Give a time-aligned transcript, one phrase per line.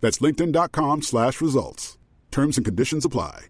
[0.00, 1.98] That's linkedin.com slash results.
[2.30, 3.46] Terms and conditions apply.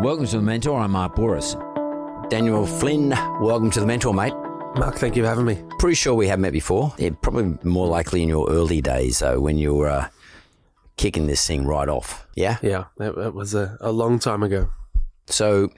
[0.00, 0.78] Welcome to The Mentor.
[0.78, 1.56] I'm Mark Bouris.
[2.30, 4.32] Daniel Flynn, welcome to The Mentor, mate.
[4.76, 5.60] Mark, thank you for having me.
[5.80, 6.94] Pretty sure we have met before.
[6.98, 10.08] Yeah, probably more likely in your early days, though, when you were uh,
[10.96, 12.28] kicking this thing right off.
[12.36, 12.58] Yeah?
[12.62, 14.70] Yeah, that, that was a, a long time ago.
[15.26, 15.70] So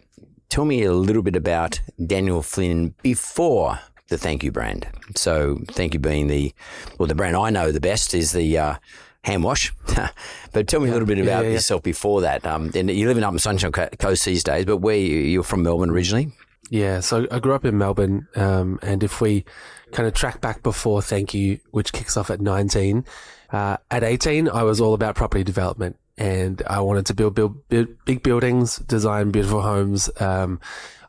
[0.51, 4.87] tell me a little bit about Daniel Flynn before the Thank You brand.
[5.17, 6.53] So Thank You being the,
[6.99, 8.75] well, the brand I know the best is the uh,
[9.23, 9.73] hand wash.
[10.53, 11.55] but tell me a little bit about yeah, yeah.
[11.55, 12.45] yourself before that.
[12.45, 15.63] Um, and you're living up in Sunshine Coast these days, but where you, you're from
[15.63, 16.33] Melbourne originally?
[16.69, 19.45] Yeah, so I grew up in Melbourne, um, and if we
[19.93, 23.05] kind of track back before Thank You, which kicks off at 19,
[23.53, 27.67] uh, at 18, I was all about property development and I wanted to build, build,
[27.71, 30.11] build big buildings, design beautiful homes.
[30.21, 30.61] Um,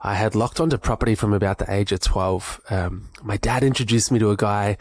[0.02, 2.62] I had locked onto property from about the age of 12.
[2.70, 4.78] Um, my dad introduced me to a guy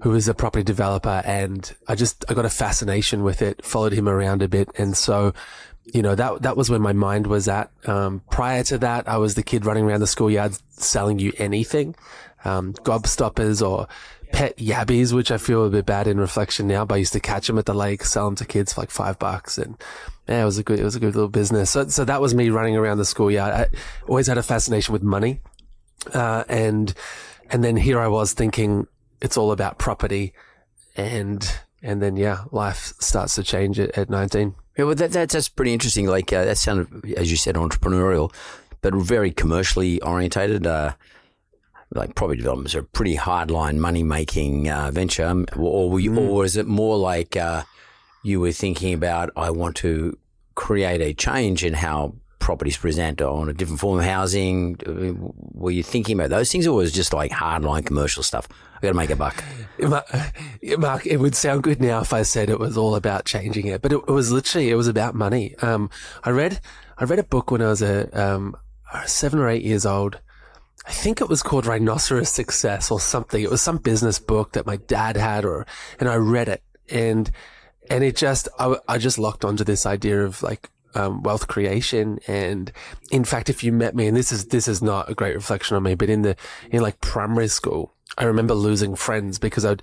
[0.00, 3.92] who was a property developer and I just, I got a fascination with it, followed
[3.92, 4.70] him around a bit.
[4.78, 5.34] And so,
[5.84, 7.70] you know, that, that was where my mind was at.
[7.86, 11.94] Um, prior to that, I was the kid running around the schoolyard selling you anything,
[12.46, 13.88] um, gobstoppers or
[14.32, 17.20] pet yabbies, which I feel a bit bad in reflection now, but I used to
[17.20, 19.58] catch them at the lake, sell them to kids for like five bucks.
[19.58, 19.76] And
[20.28, 21.70] yeah, it was a good, it was a good little business.
[21.70, 23.52] So, so that was me running around the schoolyard.
[23.52, 23.68] I
[24.08, 25.40] always had a fascination with money.
[26.12, 26.92] Uh, and,
[27.50, 28.86] and then here I was thinking
[29.20, 30.34] it's all about property
[30.96, 31.48] and,
[31.82, 34.54] and then yeah, life starts to change at, at 19.
[34.76, 36.06] Yeah, well, that, that's that's pretty interesting.
[36.06, 38.32] Like uh, that sounded, as you said, entrepreneurial,
[38.82, 40.66] but very commercially orientated.
[40.66, 40.92] Uh,
[41.96, 46.18] like property development is a pretty hardline money making uh, venture, Um, or were you,
[46.18, 47.62] or is it more like uh,
[48.22, 49.30] you were thinking about?
[49.36, 50.16] I want to
[50.54, 54.76] create a change in how properties present on a different form of housing.
[54.86, 55.14] Uh,
[55.52, 58.46] Were you thinking about those things, or was it just like hardline commercial stuff?
[58.76, 59.42] I got to make a buck.
[60.78, 63.82] Mark, it would sound good now if I said it was all about changing it,
[63.82, 65.56] but it, it was literally, it was about money.
[65.56, 65.90] Um,
[66.24, 66.60] I read,
[66.98, 68.54] I read a book when I was a, um,
[69.06, 70.20] seven or eight years old.
[70.86, 73.42] I think it was called Rhinoceros Success or something.
[73.42, 75.66] It was some business book that my dad had or,
[75.98, 77.30] and I read it and,
[77.90, 82.20] and it just, I, I just locked onto this idea of like, um, wealth creation.
[82.26, 82.72] And
[83.10, 85.76] in fact, if you met me, and this is, this is not a great reflection
[85.76, 86.36] on me, but in the,
[86.70, 89.82] in like primary school, I remember losing friends because I'd,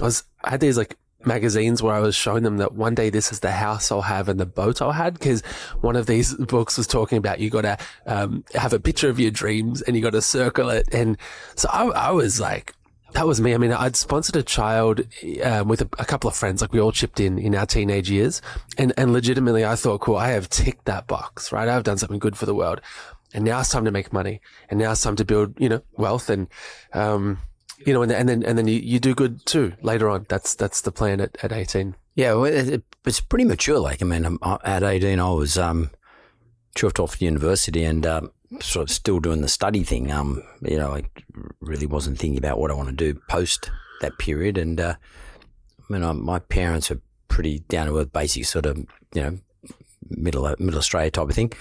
[0.00, 3.10] I was, I had these like magazines where I was showing them that one day
[3.10, 5.18] this is the house I'll have and the boat I'll have.
[5.20, 5.42] Cause
[5.80, 9.18] one of these books was talking about you got to, um, have a picture of
[9.20, 10.88] your dreams and you got to circle it.
[10.92, 11.16] And
[11.56, 12.74] so I, I was like,
[13.12, 13.54] that was me.
[13.54, 15.00] I mean, I'd sponsored a child
[15.42, 16.60] um, with a, a couple of friends.
[16.60, 18.40] Like we all chipped in in our teenage years,
[18.78, 21.68] and and legitimately, I thought, cool, I have ticked that box, right?
[21.68, 22.80] I've done something good for the world,
[23.34, 25.82] and now it's time to make money, and now it's time to build, you know,
[25.96, 26.48] wealth, and
[26.92, 27.38] um,
[27.86, 30.26] you know, and, and then and then you, you do good too later on.
[30.28, 31.96] That's that's the plan at, at eighteen.
[32.14, 33.78] Yeah, well, it, it- it's pretty mature.
[33.78, 35.90] Like, I mean, I- at 18, I was um,
[36.76, 38.30] chuffed off university and um,
[38.60, 40.12] sort of still doing the study thing.
[40.12, 41.04] Um, you know, I
[41.60, 43.70] really wasn't thinking about what I want to do post
[44.02, 44.58] that period.
[44.58, 44.96] And uh,
[45.78, 48.76] I mean, I, my parents are pretty down to earth, basic sort of,
[49.14, 49.38] you know,
[50.10, 51.52] middle middle Australia type of thing.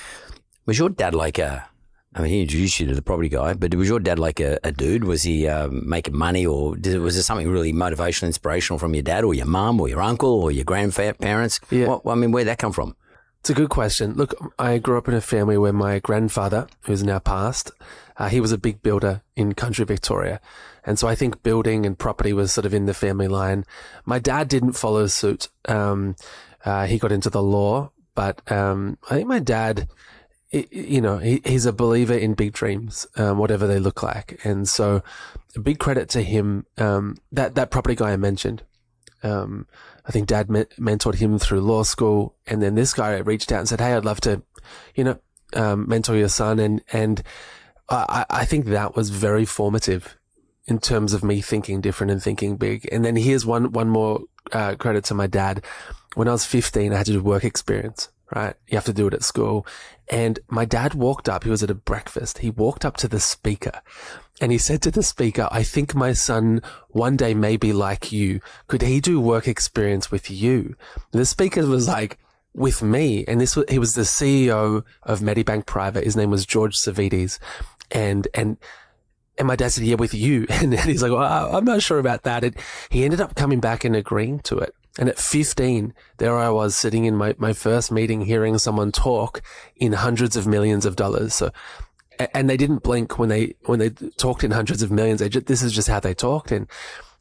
[0.66, 1.69] Was your dad like a
[2.16, 4.60] I mean, he introduced you to the property guy, but was your dad like a,
[4.64, 5.04] a dude?
[5.04, 9.04] Was he um, making money, or did, was there something really motivational, inspirational from your
[9.04, 11.60] dad, or your mum, or your uncle, or your grandparents?
[11.70, 11.88] Yeah.
[11.88, 12.96] What, I mean, where'd that come from?
[13.42, 14.14] It's a good question.
[14.14, 17.72] Look, I grew up in a family where my grandfather, who's now passed,
[18.18, 20.42] uh, he was a big builder in country Victoria.
[20.84, 23.66] And so I think building and property was sort of in the family line.
[24.04, 25.48] My dad didn't follow suit.
[25.70, 26.16] Um,
[26.66, 29.88] uh, he got into the law, but um, I think my dad,
[30.51, 34.40] you know, he, he's a believer in big dreams, um, whatever they look like.
[34.44, 35.04] And so
[35.56, 36.66] a big credit to him.
[36.78, 38.63] Um, that, that property guy I mentioned,
[39.22, 39.68] um,
[40.06, 42.36] I think dad me- mentored him through law school.
[42.48, 44.42] And then this guy reached out and said, Hey, I'd love to,
[44.96, 45.19] you know,
[45.54, 46.60] um, mentor your son.
[46.60, 47.22] And, and
[47.88, 50.18] I, I think that was very formative
[50.66, 52.88] in terms of me thinking different and thinking big.
[52.92, 54.22] And then here's one, one more,
[54.52, 55.63] uh, credit to my dad.
[56.16, 58.56] When I was 15, I had to do work experience right?
[58.68, 59.66] You have to do it at school.
[60.10, 62.40] And my dad walked up, he was at a breakfast.
[62.40, 63.81] He walked up to the speaker
[64.42, 68.12] and he said to the speaker, I think my son one day may be like
[68.12, 68.40] you.
[68.68, 70.76] Could he do work experience with you?
[71.12, 72.18] And the speaker was like,
[72.54, 73.24] with me.
[73.28, 76.04] And this was, he was the CEO of Medibank Private.
[76.04, 77.38] His name was George Savvides.
[77.92, 78.58] And, and,
[79.38, 80.48] and my dad said, yeah, with you.
[80.50, 82.44] And he's like, well, I'm not sure about that.
[82.44, 82.56] And
[82.90, 84.74] he ended up coming back and agreeing to it.
[85.00, 89.42] And at 15, there I was sitting in my, my first meeting hearing someone talk
[89.78, 91.34] in hundreds of millions of dollars.
[91.34, 91.51] So,
[92.34, 95.22] and they didn't blink when they, when they talked in hundreds of millions.
[95.30, 96.51] Just, this is just how they talked.
[96.51, 96.68] And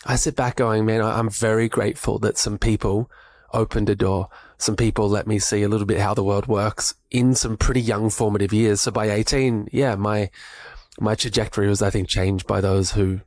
[0.05, 3.09] I sit back going, man, I'm very grateful that some people
[3.55, 4.29] opened a door.
[4.57, 7.81] Some people let me see a little bit how the world works in some pretty
[7.81, 8.81] young formative years.
[8.81, 10.31] So by 18, yeah, my,
[10.99, 13.21] my trajectory was, I think, changed by those who,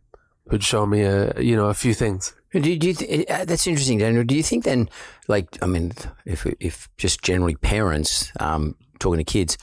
[0.50, 2.34] who'd show me a, you know, a few things.
[2.54, 4.24] Do, do you th- uh, that's interesting, Daniel.
[4.24, 4.90] Do you think then,
[5.28, 5.94] like, I mean,
[6.26, 9.58] if if just generally parents um, talking to kids,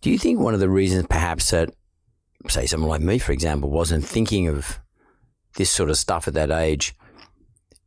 [0.00, 1.70] do you think one of the reasons perhaps that,
[2.48, 4.78] say, someone like me, for example, wasn't thinking of
[5.56, 6.94] this sort of stuff at that age,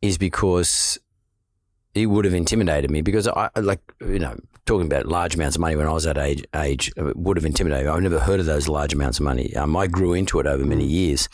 [0.01, 0.99] is because
[1.93, 5.61] it would have intimidated me because I like you know talking about large amounts of
[5.61, 7.91] money when I was that age age would have intimidated me.
[7.91, 9.55] I've never heard of those large amounts of money.
[9.55, 11.27] Um, I grew into it over many years,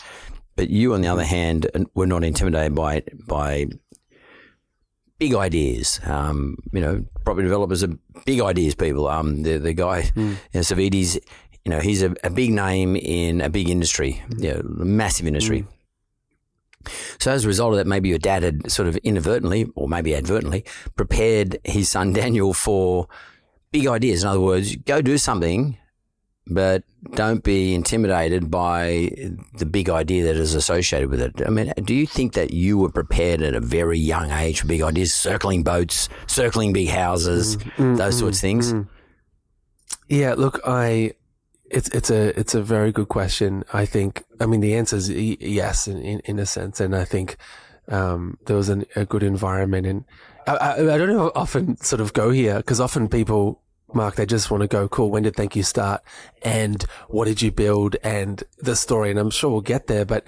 [0.57, 3.67] but you, on the other hand, were not intimidated by by
[5.19, 6.01] big ideas.
[6.03, 7.93] Um, you know, property developers are
[8.25, 9.07] big ideas people.
[9.07, 10.31] Um, the the guy, mm.
[10.31, 11.15] you know, Savvides,
[11.63, 15.61] you know, he's a, a, big name in a big industry, you know, massive industry.
[15.61, 16.91] Mm.
[17.19, 20.15] So as a result of that, maybe your dad had sort of inadvertently, or maybe
[20.15, 20.65] advertently,
[20.95, 23.07] prepared his son Daniel for
[23.71, 24.23] big ideas.
[24.23, 25.77] In other words, go do something
[26.49, 26.83] but
[27.13, 29.11] don't be intimidated by
[29.57, 31.41] the big idea that is associated with it.
[31.45, 34.67] I mean, do you think that you were prepared at a very young age for
[34.67, 38.73] big ideas, circling boats, circling big houses, mm, those mm, sorts of things?
[38.73, 38.87] Mm.
[40.09, 41.13] Yeah, look, I
[41.69, 43.63] it's it's a it's a very good question.
[43.73, 47.05] I think I mean the answer is yes in in, in a sense, and I
[47.05, 47.37] think
[47.89, 50.05] um, there was an, a good environment, and
[50.45, 53.61] I, I, I don't know often sort of go here because often people
[53.93, 56.03] Mark, they just want to go, cool, when did Thank You start?
[56.41, 57.95] And what did you build?
[58.03, 59.09] And the story.
[59.11, 60.25] And I'm sure we'll get there, but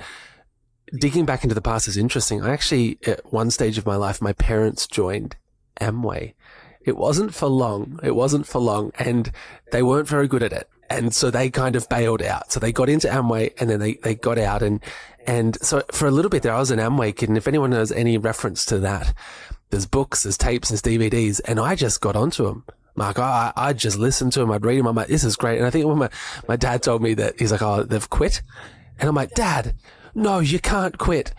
[0.93, 2.41] digging back into the past is interesting.
[2.41, 5.35] I actually, at one stage of my life, my parents joined
[5.79, 6.33] Amway.
[6.81, 7.99] It wasn't for long.
[8.01, 8.91] It wasn't for long.
[8.97, 9.31] And
[9.71, 10.69] they weren't very good at it.
[10.89, 12.51] And so they kind of bailed out.
[12.51, 14.63] So they got into Amway and then they, they got out.
[14.63, 14.81] And,
[15.27, 17.29] and so for a little bit there, I was an Amway kid.
[17.29, 19.13] And if anyone knows any reference to that,
[19.69, 21.41] there's books, there's tapes, there's DVDs.
[21.45, 22.65] And I just got onto them.
[22.99, 24.51] Mark, I, I'd just listen to him.
[24.51, 24.85] I'd read him.
[24.85, 25.57] I'm like, this is great.
[25.57, 26.09] And I think when my,
[26.49, 28.41] my dad told me that, he's like, oh, they've quit.
[28.99, 29.73] And I'm like, dad,
[30.13, 31.33] no, you can't quit.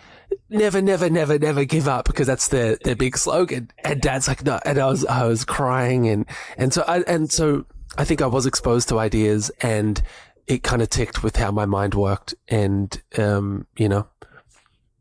[0.49, 3.71] Never, never, never, never give up because that's their, their big slogan.
[3.85, 4.59] And dad's like, no.
[4.65, 6.09] And I was, I was crying.
[6.09, 6.25] And,
[6.57, 7.67] and so I, and so
[7.99, 10.01] I think I was exposed to ideas and
[10.47, 12.35] it kind of ticked with how my mind worked.
[12.49, 14.09] And, um, you know,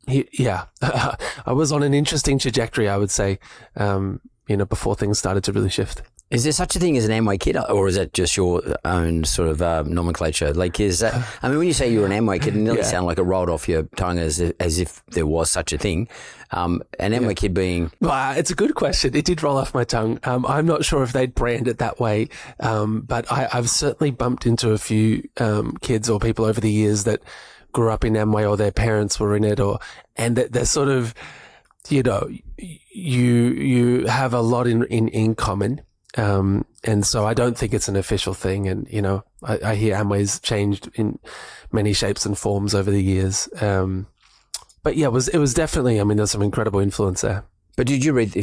[0.08, 3.40] he, yeah, I was on an interesting trajectory, I would say,
[3.78, 6.02] um, you know, before things started to really shift.
[6.32, 9.24] Is there such a thing as an Amway kid, or is that just your own
[9.24, 10.54] sort of uh, nomenclature?
[10.54, 11.16] Like, is that?
[11.42, 12.86] I mean, when you say you're an Amway kid, it nearly yeah.
[12.86, 16.08] sound like it rolled off your tongue as as if there was such a thing.
[16.52, 17.34] Um, an Amway yeah.
[17.34, 17.92] kid being.
[18.00, 19.16] Well, it's a good question.
[19.16, 20.20] It did roll off my tongue.
[20.24, 24.12] Um, I'm not sure if they'd brand it that way, um, but I, have certainly
[24.12, 27.24] bumped into a few um, kids or people over the years that
[27.72, 29.80] grew up in Amway or their parents were in it, or
[30.16, 31.16] and that they're sort of,
[31.88, 35.82] you know, you you have a lot in in, in common
[36.18, 38.68] um, and so I don't think it's an official thing.
[38.68, 41.20] And, you know, I, I, hear Amway's changed in
[41.72, 43.48] many shapes and forms over the years.
[43.62, 44.08] Um,
[44.82, 47.44] but yeah, it was, it was definitely, I mean, there's some incredible influence there.
[47.76, 48.34] But did you read?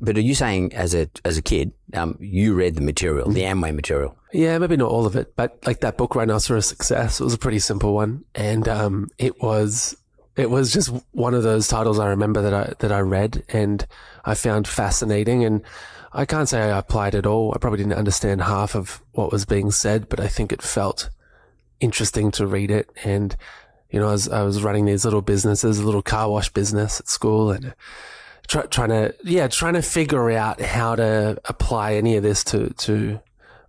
[0.00, 3.42] But are you saying as a as a kid, um, you read the material, the
[3.42, 4.16] Amway material?
[4.32, 7.38] Yeah, maybe not all of it, but like that book, Rhinoceros Success, it was a
[7.38, 9.94] pretty simple one, and um, it was
[10.36, 13.86] it was just one of those titles I remember that I that I read and
[14.24, 15.60] I found fascinating, and
[16.12, 17.52] I can't say I applied at all.
[17.54, 21.10] I probably didn't understand half of what was being said, but I think it felt
[21.80, 23.36] interesting to read it, and
[23.90, 27.00] you know, I was I was running these little businesses, a little car wash business
[27.00, 27.74] at school, and
[28.46, 32.70] try, trying to yeah trying to figure out how to apply any of this to
[32.70, 33.20] to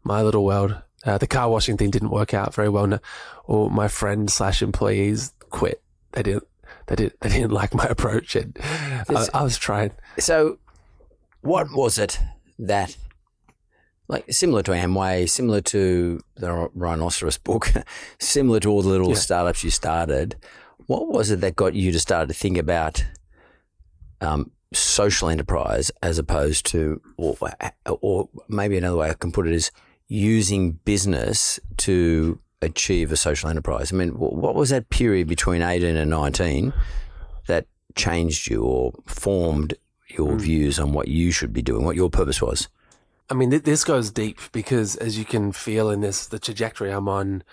[0.03, 0.75] my little world.
[1.05, 2.99] Uh, the car washing thing didn't work out very well, no,
[3.45, 5.81] or my friends slash employees quit.
[6.11, 6.47] They didn't.
[6.87, 7.19] They didn't.
[7.21, 9.91] They didn't like my approach, and I, I was trying.
[10.17, 10.57] So,
[11.41, 12.19] what was it
[12.57, 12.95] that,
[14.07, 17.71] like, similar to Amway, similar to the Rhinoceros book,
[18.19, 19.15] similar to all the little Yeah.
[19.15, 20.35] startups you started?
[20.87, 23.05] What was it that got you to start to think about
[24.21, 27.37] um, social enterprise as opposed to, or,
[28.01, 29.71] or maybe another way I can put it is
[30.07, 33.93] using business to achieve a social enterprise?
[33.93, 36.73] I mean, what was that period between 18 and 19
[37.47, 39.75] that changed you or formed
[40.09, 42.67] your views on what you should be doing, what your purpose was?
[43.29, 46.91] I mean, th- this goes deep because as you can feel in this, the trajectory
[46.91, 47.43] I'm on,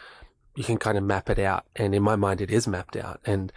[0.55, 1.67] you can kind of map it out.
[1.77, 3.21] And in my mind, it is mapped out.
[3.27, 3.53] And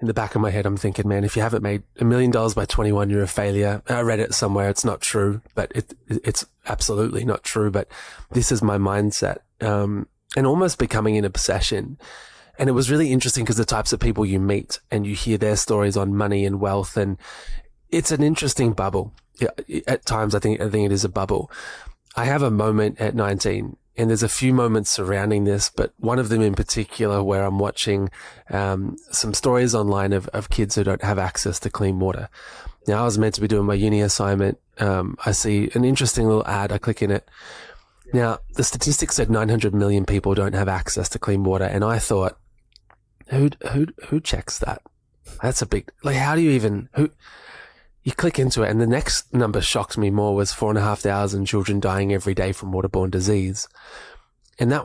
[0.00, 2.32] in the back of my head, I'm thinking, man, if you haven't made a million
[2.32, 3.82] dollars by 21, you're a failure.
[3.88, 4.68] I read it somewhere.
[4.68, 7.70] It's not true, but it, it's absolutely not true.
[7.70, 7.86] But
[8.32, 9.38] this is my mindset.
[9.60, 11.98] Um, and almost becoming an obsession.
[12.58, 15.38] And it was really interesting because the types of people you meet and you hear
[15.38, 17.16] their stories on money and wealth and
[17.92, 19.12] it's an interesting bubble.
[19.86, 21.50] At times I think I think it is a bubble.
[22.16, 26.18] I have a moment at 19 and there's a few moments surrounding this, but one
[26.18, 28.10] of them in particular where I'm watching
[28.50, 32.28] um, some stories online of, of kids who don't have access to clean water.
[32.88, 34.58] Now I was meant to be doing my uni assignment.
[34.78, 36.72] Um, I see an interesting little ad.
[36.72, 37.28] I click in it.
[38.12, 41.98] Now the statistics said 900 million people don't have access to clean water, and I
[41.98, 42.38] thought,
[43.28, 44.82] who who who checks that?
[45.42, 46.16] That's a big like.
[46.16, 47.10] How do you even who?
[48.02, 50.82] You click into it, and the next number shocked me more was four and a
[50.82, 53.68] half thousand children dying every day from waterborne disease,
[54.58, 54.84] and that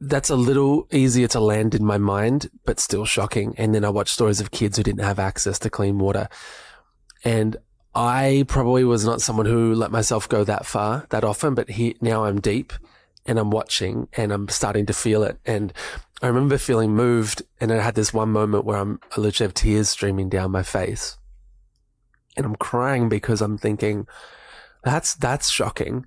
[0.00, 3.54] that's a little easier to land in my mind, but still shocking.
[3.56, 6.28] And then I watched stories of kids who didn't have access to clean water,
[7.24, 7.58] and
[7.94, 11.96] I probably was not someone who let myself go that far that often, but he,
[12.00, 12.72] now I'm deep
[13.26, 15.38] and I'm watching and I'm starting to feel it.
[15.46, 15.72] And
[16.20, 19.54] I remember feeling moved and I had this one moment where I'm, I literally have
[19.54, 21.16] tears streaming down my face
[22.36, 24.06] and I'm crying because I'm thinking
[24.82, 26.04] that's, that's shocking.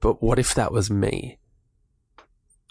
[0.00, 1.38] But what if that was me?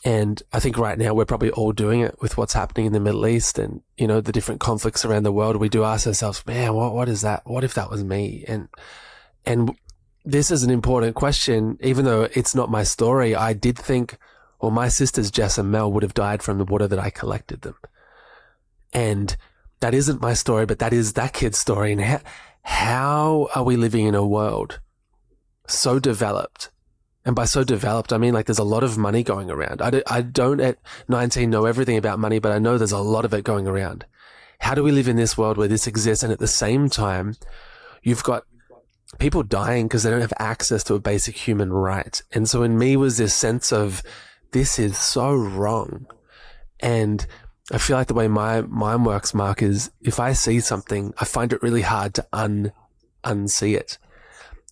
[0.05, 2.99] And I think right now we're probably all doing it with what's happening in the
[2.99, 5.57] Middle East and, you know, the different conflicts around the world.
[5.57, 7.41] We do ask ourselves, man, what, what is that?
[7.45, 8.45] What if that was me?
[8.47, 8.69] And,
[9.45, 9.75] and
[10.23, 11.77] this is an important question.
[11.81, 14.17] Even though it's not my story, I did think,
[14.61, 17.61] well, my sisters, Jess and Mel, would have died from the water that I collected
[17.61, 17.75] them.
[18.93, 19.35] And
[19.79, 21.91] that isn't my story, but that is that kid's story.
[21.91, 22.21] And how,
[22.63, 24.79] how are we living in a world
[25.67, 26.71] so developed?
[27.25, 29.81] And by so developed, I mean like there's a lot of money going around.
[29.81, 30.77] I, do, I don't at
[31.09, 34.05] 19 know everything about money, but I know there's a lot of it going around.
[34.59, 36.23] How do we live in this world where this exists?
[36.23, 37.35] And at the same time,
[38.01, 38.43] you've got
[39.19, 42.21] people dying because they don't have access to a basic human right.
[42.31, 44.01] And so in me was this sense of
[44.51, 46.07] this is so wrong.
[46.79, 47.25] And
[47.71, 51.25] I feel like the way my mind works, Mark, is if I see something, I
[51.25, 52.71] find it really hard to un
[53.23, 53.97] unsee it.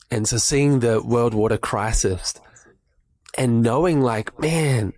[0.10, 2.36] And so seeing the world water crisis
[3.38, 4.94] and knowing like, man,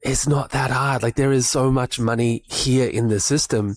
[0.00, 1.02] it's not that hard.
[1.02, 3.76] Like there is so much money here in the system.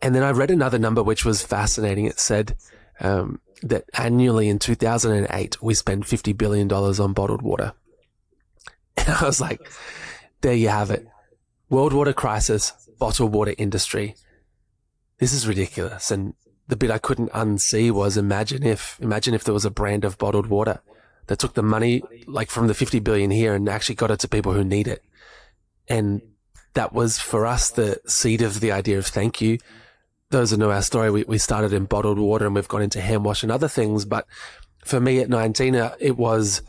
[0.00, 2.04] And then I read another number which was fascinating.
[2.04, 2.56] It said
[3.00, 7.72] um, that annually in 2008 we spend 50 billion dollars on bottled water.
[8.98, 9.60] And I was like,
[10.40, 11.06] there you have it.
[11.68, 14.14] World water crisis, bottled water industry.
[15.18, 16.10] This is ridiculous.
[16.10, 16.34] And
[16.68, 20.18] the bit I couldn't unsee was imagine if, imagine if there was a brand of
[20.18, 20.80] bottled water
[21.26, 24.28] that took the money like from the 50 billion here and actually got it to
[24.28, 25.02] people who need it.
[25.88, 26.22] And
[26.74, 29.58] that was for us the seed of the idea of thank you.
[30.30, 33.00] Those who know our story, we, we started in bottled water and we've gone into
[33.00, 34.04] hand wash and other things.
[34.04, 34.26] But
[34.84, 36.62] for me at 19, uh, it was,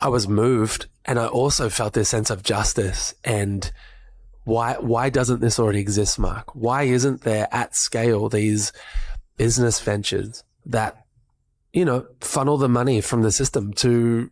[0.00, 3.70] I was moved and I also felt this sense of justice and
[4.44, 6.54] why, why doesn't this already exist, Mark?
[6.54, 8.72] Why isn't there at scale these
[9.36, 11.04] business ventures that,
[11.72, 14.30] you know, funnel the money from the system to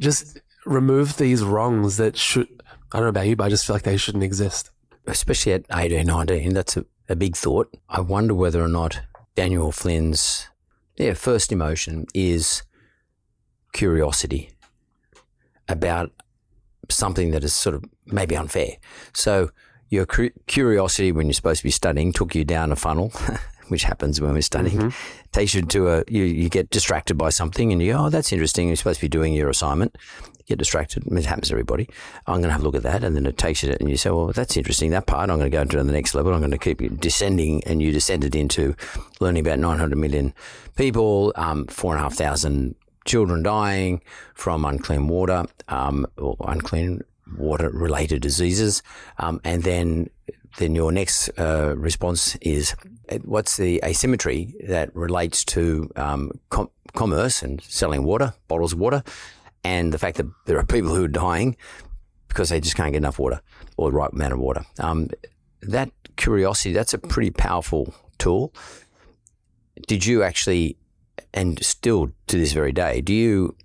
[0.00, 2.48] just remove these wrongs that should,
[2.92, 4.70] I don't know about you, but I just feel like they shouldn't exist.
[5.06, 7.76] especially at 18, 19, that's a, a big thought.
[7.88, 9.00] I wonder whether or not
[9.34, 10.48] Daniel Flynn's
[10.96, 12.62] yeah first emotion is
[13.72, 14.50] curiosity
[15.68, 16.10] about
[16.88, 18.76] something that is sort of maybe unfair.
[19.12, 19.50] So
[19.88, 23.12] your cu- curiosity when you're supposed to be studying took you down a funnel.
[23.68, 25.30] Which happens when we're studying, mm-hmm.
[25.30, 28.30] takes you to a you, you get distracted by something and you go, oh that's
[28.30, 28.66] interesting.
[28.66, 29.96] You're supposed to be doing your assignment,
[30.46, 31.06] get distracted.
[31.06, 31.88] It happens to everybody.
[32.26, 33.96] I'm going to have a look at that, and then it takes you, and you
[33.96, 34.90] say, "Well, that's interesting.
[34.90, 36.34] That part, I'm going to go to the next level.
[36.34, 38.74] I'm going to keep you descending." And you descended into
[39.20, 40.34] learning about 900 million
[40.76, 44.00] people, um, four and a half thousand children dying
[44.34, 47.02] from unclean water um, or unclean
[47.36, 48.82] water related diseases.
[49.18, 50.10] Um, and then,
[50.58, 52.74] then your next uh, response is
[53.24, 59.02] what's the asymmetry that relates to um, com- commerce and selling water, bottles of water,
[59.64, 61.56] and the fact that there are people who are dying
[62.28, 63.40] because they just can't get enough water
[63.76, 64.64] or the right amount of water.
[64.78, 65.08] Um,
[65.62, 68.52] that curiosity, that's a pretty powerful tool.
[69.86, 70.76] Did you actually
[71.34, 73.56] and still to this very day, do you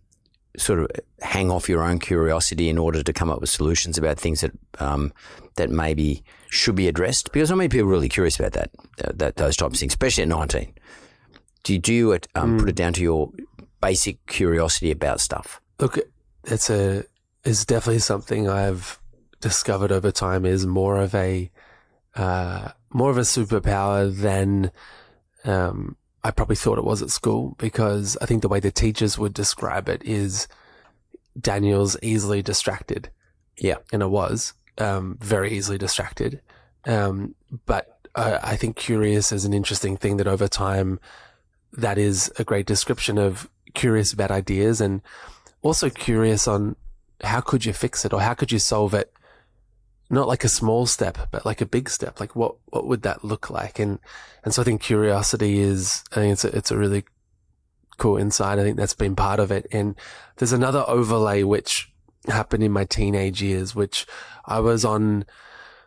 [0.58, 0.88] sort of
[1.22, 4.52] hang off your own curiosity in order to come up with solutions about things that
[4.80, 5.14] um,
[5.56, 7.32] that maybe should be addressed?
[7.32, 8.72] Because not many people are really curious about that,
[9.04, 10.74] uh, that those types of things, especially at nineteen.
[11.64, 12.60] Do you, do you um, mm.
[12.60, 13.32] put it down to your
[13.82, 15.60] basic curiosity about stuff?
[15.80, 16.00] Look,
[16.46, 17.04] it's a
[17.44, 19.00] is definitely something I've
[19.42, 21.52] discovered over time is more of a
[22.16, 24.72] uh, more of a superpower than
[25.44, 29.18] um, I probably thought it was at school because I think the way the teachers
[29.18, 30.48] would describe it is
[31.40, 33.10] Daniel's easily distracted.
[33.58, 33.78] Yeah.
[33.92, 36.42] And it was um, very easily distracted.
[36.86, 41.00] Um, but uh, I think curious is an interesting thing that over time,
[41.74, 45.02] that is a great description of curious about ideas and
[45.62, 46.76] also curious on
[47.24, 49.12] how could you fix it or how could you solve it
[50.10, 52.20] not like a small step, but like a big step.
[52.20, 53.80] Like what, what would that look like?
[53.80, 54.00] And,
[54.44, 57.04] and so I think curiosity is, I think it's a, it's a really
[57.98, 58.60] cool insight.
[58.60, 59.68] I think that's been part of it.
[59.72, 59.96] And
[60.38, 61.92] there's another overlay which
[62.28, 64.06] happened in my teenage years, which
[64.46, 65.26] I was on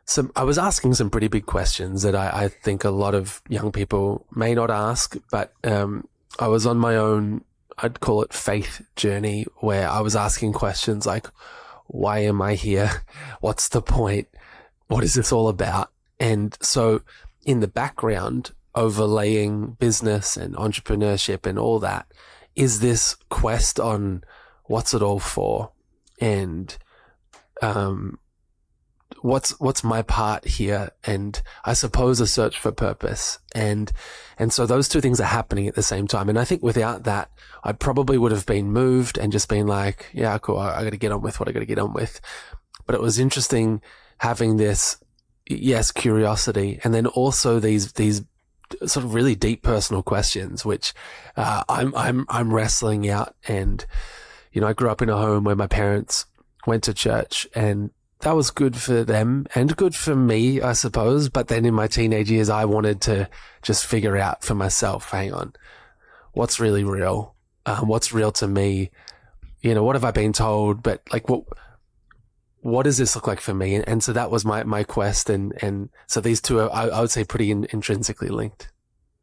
[0.05, 3.41] some, I was asking some pretty big questions that I, I think a lot of
[3.49, 6.07] young people may not ask, but, um,
[6.39, 7.45] I was on my own,
[7.79, 11.29] I'd call it faith journey where I was asking questions like,
[11.91, 13.03] why am I here?
[13.41, 14.29] What's the point?
[14.87, 15.91] What is this all about?
[16.21, 17.03] And so
[17.45, 22.07] in the background, overlaying business and entrepreneurship and all that
[22.55, 24.23] is this quest on
[24.67, 25.73] what's it all for?
[26.21, 26.77] And,
[27.63, 28.19] um,
[29.23, 30.91] what's what's my part here?
[31.05, 33.39] And i suppose a search for purpose.
[33.55, 33.93] And
[34.39, 36.29] and so those two things are happening at the same time.
[36.29, 37.31] And i think without that
[37.65, 40.59] i probably would have been moved and just been like yeah cool.
[40.59, 42.21] I, I got to get on with what i got to get on with.
[42.87, 43.83] But it was interesting
[44.19, 45.03] having this
[45.49, 48.23] yes curiosity and then also these these
[48.87, 50.95] sort of really deep personal questions which
[51.37, 53.35] uh, i'm i'm i'm wrestling out.
[53.49, 53.85] And
[54.53, 56.27] you know i grew up in a home where my parents
[56.67, 61.29] went to church and that was good for them and good for me, I suppose.
[61.29, 63.29] But then in my teenage years, I wanted to
[63.63, 65.55] just figure out for myself, hang on,
[66.33, 67.35] what's really real?
[67.67, 68.91] Um, what's real to me?
[69.63, 70.83] You know, what have I been told?
[70.83, 71.45] But like, what,
[72.61, 73.75] what does this look like for me?
[73.75, 75.31] And, and so that was my, my quest.
[75.31, 78.71] And, and so these two are, I, I would say pretty in, intrinsically linked.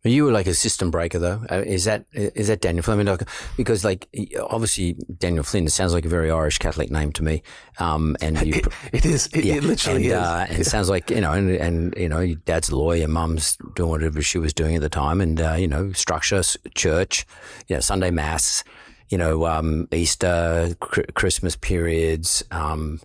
[0.08, 1.43] You were like a system breaker, though.
[1.50, 3.00] Uh, is that is that Daniel Flynn?
[3.00, 3.17] I mean,
[3.56, 4.08] because like
[4.50, 7.43] obviously Daniel Flynn it sounds like a very Irish Catholic name to me.
[7.80, 9.28] Um, and you, it, it is.
[9.34, 10.13] It, yeah, it literally and, is.
[10.13, 13.08] Uh, and it sounds like you know, and, and you know, your dad's a lawyer,
[13.08, 16.41] mum's doing whatever she was doing at the time, and uh, you know, structure,
[16.76, 17.26] church,
[17.67, 18.63] you know, Sunday mass,
[19.10, 22.43] you know, um, Easter, Christmas periods.
[22.52, 23.00] Um,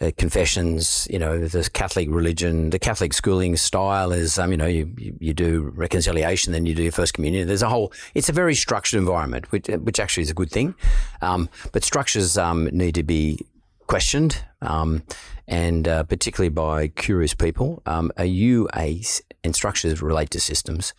[0.00, 4.66] uh, confessions, you know, the Catholic religion, the Catholic schooling style is, um, you know,
[4.66, 7.46] you, you, do reconciliation, then you do your first communion.
[7.46, 10.74] There's a whole, it's a very structured environment, which, which actually is a good thing.
[11.20, 13.44] Um, but structures, um, need to be
[13.88, 15.02] questioned, um,
[15.46, 17.82] and, uh, particularly by curious people.
[17.84, 19.02] Um, are you a,
[19.44, 20.94] and structures relate to systems,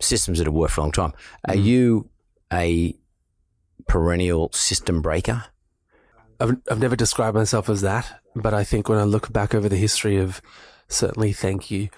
[0.00, 1.12] systems that have worked for a long time.
[1.48, 1.64] Are mm.
[1.64, 2.10] you
[2.52, 2.94] a
[3.86, 5.44] perennial system breaker?
[6.40, 8.20] I've, I've never described myself as that.
[8.34, 10.42] But I think when I look back over the history of
[10.88, 11.88] certainly thank you,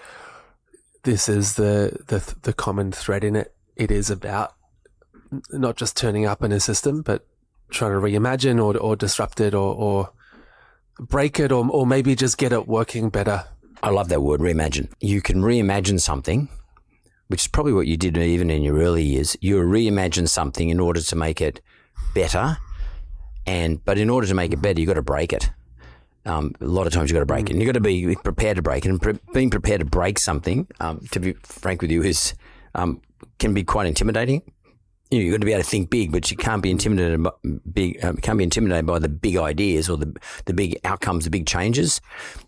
[1.03, 3.53] this is the, the, the common thread in it.
[3.75, 4.53] It is about
[5.51, 7.25] not just turning up in a system, but
[7.69, 10.11] trying to reimagine or, or disrupt it or, or
[10.99, 13.45] break it or, or maybe just get it working better.
[13.81, 14.91] I love that word, reimagine.
[14.99, 16.49] You can reimagine something,
[17.27, 19.37] which is probably what you did even in your early years.
[19.39, 21.61] You reimagine something in order to make it
[22.13, 22.57] better.
[23.49, 25.49] And, but in order to make it better, you've got to break it.
[26.23, 28.15] Um, a lot of times you've got to break it, and you've got to be
[28.23, 28.89] prepared to break it.
[28.89, 32.35] And pre- being prepared to break something, um, to be frank with you, is
[32.75, 33.01] um,
[33.39, 34.43] can be quite intimidating.
[35.11, 37.23] You know, you've got to be able to think big, but you can't be intimidated
[37.23, 37.31] by
[37.73, 38.03] big.
[38.03, 41.47] Uh, can't be intimidated by the big ideas or the the big outcomes, the big
[41.47, 41.99] changes.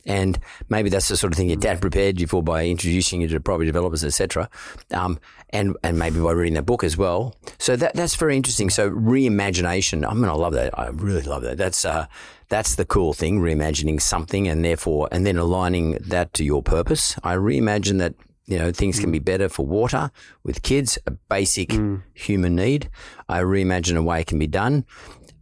[0.06, 3.28] And maybe that's the sort of thing your dad prepared you for by introducing you
[3.30, 4.48] to property developers, etc.
[4.92, 5.20] Um,
[5.50, 7.36] and and maybe by reading that book as well.
[7.58, 8.70] So that that's very interesting.
[8.70, 10.08] So reimagination.
[10.08, 10.78] I mean, I love that.
[10.78, 11.58] I really love that.
[11.58, 12.06] That's uh,
[12.50, 13.40] that's the cool thing.
[13.40, 17.18] Reimagining something, and therefore, and then aligning that to your purpose.
[17.24, 18.14] I reimagine that
[18.46, 20.12] you know, things can be better for water
[20.44, 22.02] with kids, a basic mm.
[22.14, 22.90] human need.
[23.30, 24.86] I reimagine a way it can be done.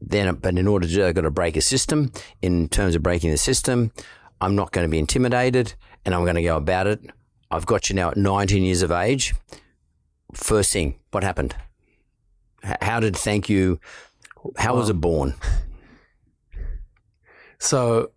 [0.01, 2.11] Then, but in order to do that, I've got to break a system.
[2.41, 3.91] In terms of breaking the system,
[4.41, 5.73] I'm not going to be intimidated
[6.05, 7.01] and I'm going to go about it.
[7.51, 9.33] I've got you now at 19 years of age.
[10.33, 11.55] First thing, what happened?
[12.81, 13.79] How did thank you?
[14.57, 15.33] How was it born?
[17.57, 18.11] So,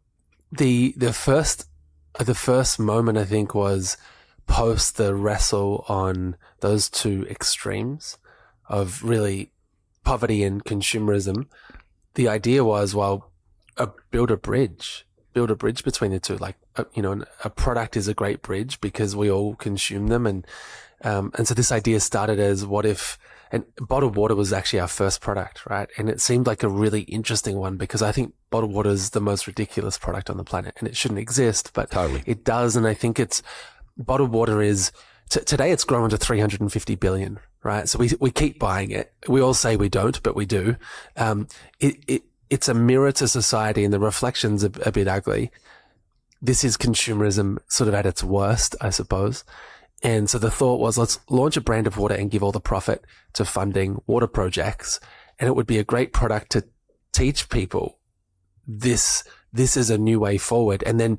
[0.53, 1.67] the the first
[2.19, 3.97] the first moment I think was
[4.47, 8.19] post the wrestle on those two extremes
[8.69, 9.53] of really
[10.05, 11.47] poverty and consumerism,
[12.15, 13.31] the idea was, well,
[13.77, 16.37] uh, build a bridge, build a bridge between the two.
[16.37, 20.27] Like, uh, you know, a product is a great bridge because we all consume them.
[20.27, 20.47] And,
[21.05, 23.19] um, and so this idea started as what if,
[23.51, 25.89] and bottled water was actually our first product, right?
[25.99, 29.21] And it seemed like a really interesting one because I think bottled water is the
[29.21, 32.23] most ridiculous product on the planet and it shouldn't exist, but totally.
[32.25, 32.77] it does.
[32.77, 33.43] And I think it's
[33.97, 34.93] bottled water is
[35.31, 37.89] t- today it's grown to 350 billion, right?
[37.89, 39.13] So we, we keep buying it.
[39.29, 40.77] We all say we don't, but we do.
[41.17, 41.49] Um,
[41.81, 45.51] it, it, it's a mirror to society and the reflections are a bit ugly.
[46.41, 49.45] This is consumerism sort of at its worst, I suppose.
[50.03, 52.61] And so the thought was, let's launch a brand of water and give all the
[52.61, 54.99] profit to funding water projects.
[55.39, 56.65] And it would be a great product to
[57.13, 57.99] teach people
[58.67, 60.83] this, this is a new way forward.
[60.85, 61.19] And then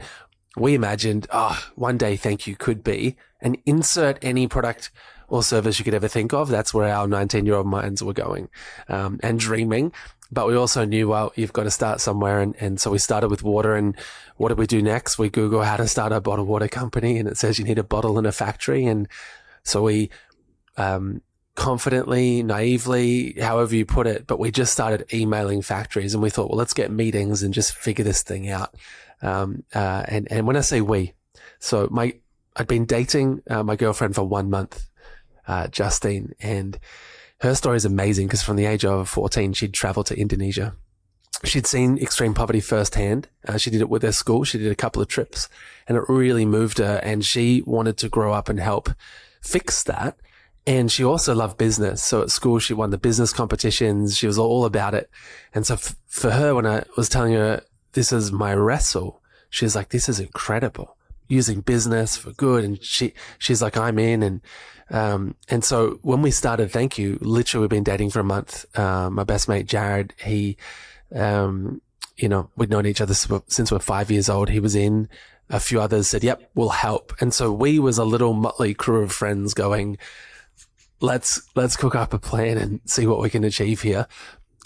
[0.56, 4.92] we imagined, oh, one day thank you could be and insert any product
[5.28, 6.50] or service you could ever think of.
[6.50, 8.50] That's where our 19 year old minds were going,
[8.88, 9.92] um, and dreaming.
[10.32, 12.40] But we also knew, well, you've got to start somewhere.
[12.40, 13.76] And, and so we started with water.
[13.76, 13.96] And
[14.38, 15.20] what did we do next?
[15.20, 17.84] We Google how to start a bottled water company and it says you need a
[17.84, 18.86] bottle in a factory.
[18.86, 19.08] And
[19.64, 20.10] so we,
[20.78, 21.22] um,
[21.56, 26.50] confidently, naively, however you put it, but we just started emailing factories and we thought,
[26.50, 28.76] well, let's get meetings and just figure this thing out.
[29.24, 31.14] Um, uh, and, and when I say we,
[31.60, 32.14] so my,
[32.56, 34.90] I'd been dating uh, my girlfriend for one month,
[35.48, 36.78] uh, Justine, and
[37.42, 40.76] her story is amazing because from the age of 14, she'd traveled to Indonesia.
[41.44, 43.28] She'd seen extreme poverty firsthand.
[43.46, 44.44] Uh, she did it with her school.
[44.44, 45.50] She did a couple of trips
[45.88, 48.90] and it really moved her and she wanted to grow up and help
[49.42, 50.18] fix that.
[50.66, 52.02] And she also loved business.
[52.02, 54.18] So at school, she won the business competitions.
[54.18, 55.10] She was all about it.
[55.54, 57.62] And so f- for her, when I was telling her
[57.94, 59.22] this is my wrestle.
[59.50, 62.64] She's like, this is incredible using business for good.
[62.64, 64.24] And she, she's like, I'm in.
[64.24, 64.42] And,
[64.90, 68.66] um, and so when we started, thank you, literally we've been dating for a month.
[68.78, 70.58] Uh, my best mate, Jarryd, he,
[71.16, 71.82] um,
[72.18, 73.14] you know, we'd known each other
[73.48, 74.50] since we're five years old.
[74.50, 75.10] He was in.
[75.50, 77.14] A few others said, yep, we'll help.
[77.20, 79.98] And so we was a little motley crew of friends going,
[81.00, 84.08] let's, let's cook up a plan and see what we can achieve here.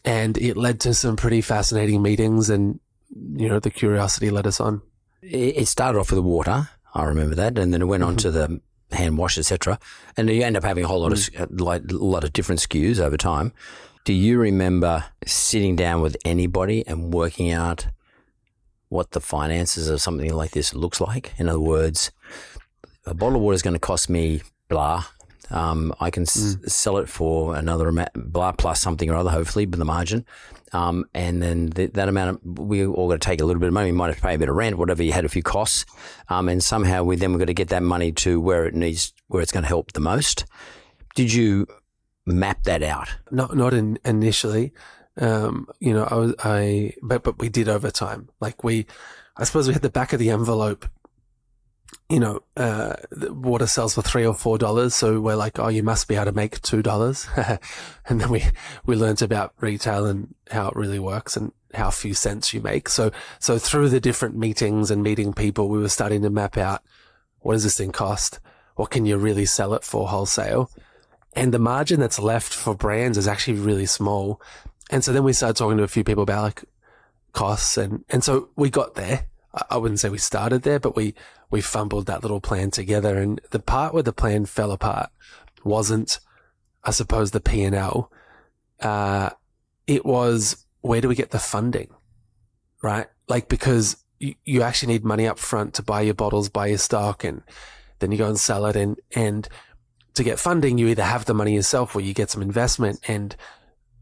[0.06, 4.60] And it led to some pretty fascinating meetings and you know, the curiosity led us
[4.60, 4.82] on.
[5.22, 6.70] It started off with the water.
[6.94, 8.12] I remember that, and then it went mm-hmm.
[8.12, 9.80] on to the hand wash, etc.
[10.16, 11.40] And you end up having a whole lot mm.
[11.40, 13.54] of like a lot of different SKUs over time.
[14.06, 17.88] Do you remember sitting down with anybody and working out
[18.90, 21.34] what the finances of something like this looks like?
[21.38, 22.12] In other words,
[23.06, 25.06] a bottle of water is going to cost me blah.
[25.50, 26.66] Um, I can mm.
[26.66, 30.26] s- sell it for another amount, blah plus something or other, hopefully, with the margin.
[30.74, 33.68] Um, and then th- that amount of, we all got to take a little bit
[33.68, 33.92] of money.
[33.92, 35.86] We might have to pay a bit of rent, whatever you had a few costs.
[36.30, 39.14] Um, and somehow we then we've got to get that money to where it needs,
[39.28, 40.46] where it's going to help the most.
[41.16, 41.68] Did you
[42.26, 43.10] map that out?
[43.32, 44.74] Not, not in, initially.
[45.20, 48.30] Um, you know, I was, I, but, but we did over time.
[48.40, 48.86] Like we,
[49.38, 50.88] I suppose we had the back of the envelope
[52.10, 54.96] you know, uh, water sells for three or four dollars.
[54.96, 57.28] So we're like, oh, you must be able to make two dollars.
[58.08, 58.44] and then we,
[58.86, 62.88] we learned about retail and how it really works and how few cents you make.
[62.88, 66.82] So, so through the different meetings and meeting people, we were starting to map out
[67.40, 68.40] what does this thing cost?
[68.76, 70.72] What can you really sell it for wholesale?
[71.34, 74.42] And the margin that's left for brands is actually really small.
[74.90, 76.64] And so then we started talking to a few people about like
[77.34, 79.28] costs and, and so we got there.
[79.70, 81.14] I wouldn't say we started there, but we,
[81.50, 83.18] we fumbled that little plan together.
[83.18, 85.10] And the part where the plan fell apart
[85.64, 86.20] wasn't,
[86.84, 88.12] I suppose, the P and L.
[88.80, 89.30] Uh,
[89.88, 91.90] it was where do we get the funding,
[92.84, 93.08] right?
[93.28, 96.78] Like because you, you actually need money up front to buy your bottles, buy your
[96.78, 97.42] stock, and
[98.00, 98.76] then you go and sell it.
[98.76, 99.48] And and
[100.14, 103.00] to get funding, you either have the money yourself or you get some investment.
[103.08, 103.36] And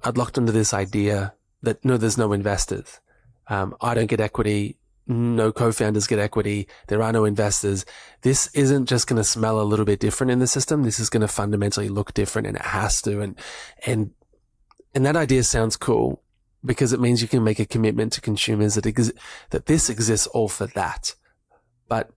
[0.03, 2.99] I'd locked into this idea that no, there's no investors.
[3.47, 4.77] Um, I don't get equity.
[5.07, 6.67] No co-founders get equity.
[6.87, 7.85] There are no investors.
[8.21, 10.83] This isn't just going to smell a little bit different in the system.
[10.83, 13.21] This is going to fundamentally look different and it has to.
[13.21, 13.39] And,
[13.85, 14.11] and,
[14.95, 16.23] and that idea sounds cool
[16.63, 19.11] because it means you can make a commitment to consumers that ex-
[19.51, 21.13] that this exists all for that.
[21.87, 22.09] But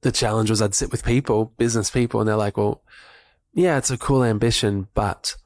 [0.00, 2.82] the challenge was I'd sit with people, business people, and they're like, well,
[3.52, 5.36] yeah, it's a cool ambition, but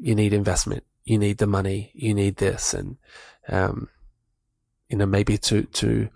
[0.00, 0.84] you need investment.
[1.04, 1.92] You need the money.
[1.94, 2.74] You need this.
[2.74, 2.96] And,
[3.48, 3.88] um,
[4.92, 6.08] you know, maybe to, to,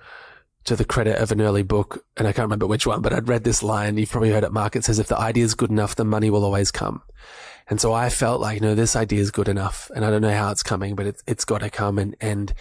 [0.64, 3.28] to the credit of an early book, and I can't remember which one, but I'd
[3.28, 3.96] read this line.
[3.96, 4.52] You've probably heard it.
[4.52, 7.02] Market says, if the idea is good enough, the money will always come.
[7.68, 9.90] And so I felt like, no, this idea is good enough.
[9.96, 11.98] And I don't know how it's coming, but it's, it's got to come.
[11.98, 12.54] And, and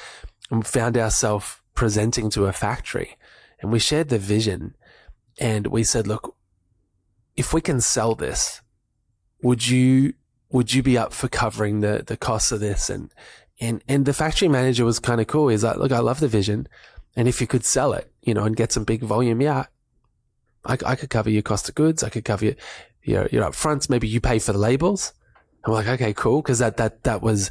[0.63, 3.17] found ourselves presenting to a factory
[3.59, 4.75] and we shared the vision
[5.39, 6.35] and we said, look,
[7.35, 8.61] if we can sell this,
[9.41, 10.13] would you,
[10.49, 12.89] would you be up for covering the, the costs of this?
[12.89, 13.11] And,
[13.59, 15.47] and, and the factory manager was kind of cool.
[15.47, 16.67] He's like, look, I love the vision.
[17.15, 19.65] And if you could sell it, you know, and get some big volume, yeah,
[20.65, 22.03] I, I could cover your cost of goods.
[22.03, 22.55] I could cover your,
[23.03, 23.89] your, your upfronts.
[23.89, 25.13] Maybe you pay for the labels.
[25.63, 26.41] I'm like, okay, cool.
[26.41, 27.49] Cause that, that, that was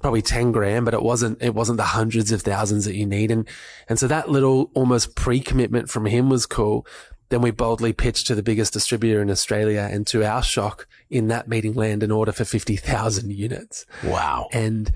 [0.00, 3.30] probably 10 grand, but it wasn't, it wasn't the hundreds of thousands that you need.
[3.30, 3.48] And,
[3.88, 6.86] and so that little almost pre-commitment from him was cool.
[7.30, 11.28] Then we boldly pitched to the biggest distributor in Australia and to our shock in
[11.28, 13.86] that meeting land an order for 50,000 units.
[14.04, 14.48] Wow.
[14.52, 14.92] And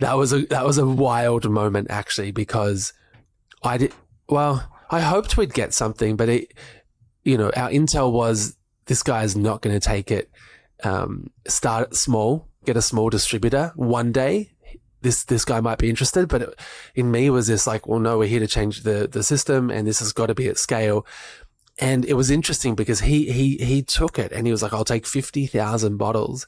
[0.00, 2.92] that was a, that was a wild moment actually because
[3.62, 3.92] I did,
[4.28, 6.54] well, I hoped we'd get something, but it,
[7.22, 10.30] you know, our intel was this guy is not going to take it.
[10.82, 14.50] Um, start small, get a small distributor one day.
[15.00, 16.60] This, this guy might be interested, but it,
[16.94, 19.86] in me was this like, well, no, we're here to change the, the system and
[19.86, 21.06] this has got to be at scale.
[21.78, 24.84] And it was interesting because he, he, he took it and he was like, I'll
[24.84, 26.46] take 50,000 bottles.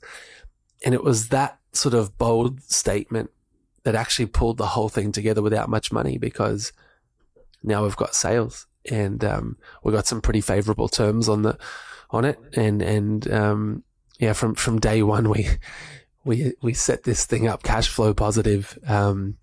[0.85, 3.31] And it was that sort of bold statement
[3.87, 6.73] that actually pulled the whole thing together without much money because
[7.63, 11.57] now we've got sales and, um, we got some pretty favorable terms on the,
[12.11, 12.37] on it.
[12.55, 13.85] And, and, um,
[14.19, 15.47] yeah, from, from day one, we,
[16.25, 19.37] we, we set this thing up cash flow positive, um,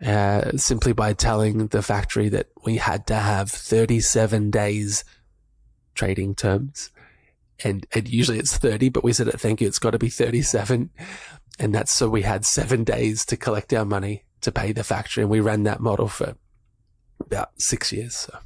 [0.00, 5.04] uh, simply by telling the factory that we had to have 37 days
[5.96, 6.92] trading terms.
[7.64, 10.90] And, and usually it's 30, but we said, thank you, it's got to be 37.
[11.58, 15.22] And that's so we had seven days to collect our money to pay the factory.
[15.22, 16.36] And we ran that model for
[17.20, 18.14] about six years.
[18.14, 18.38] So.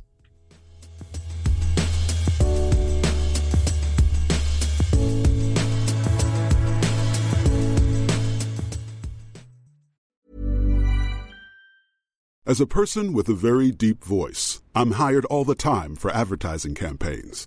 [12.44, 16.74] As a person with a very deep voice, I'm hired all the time for advertising
[16.74, 17.46] campaigns.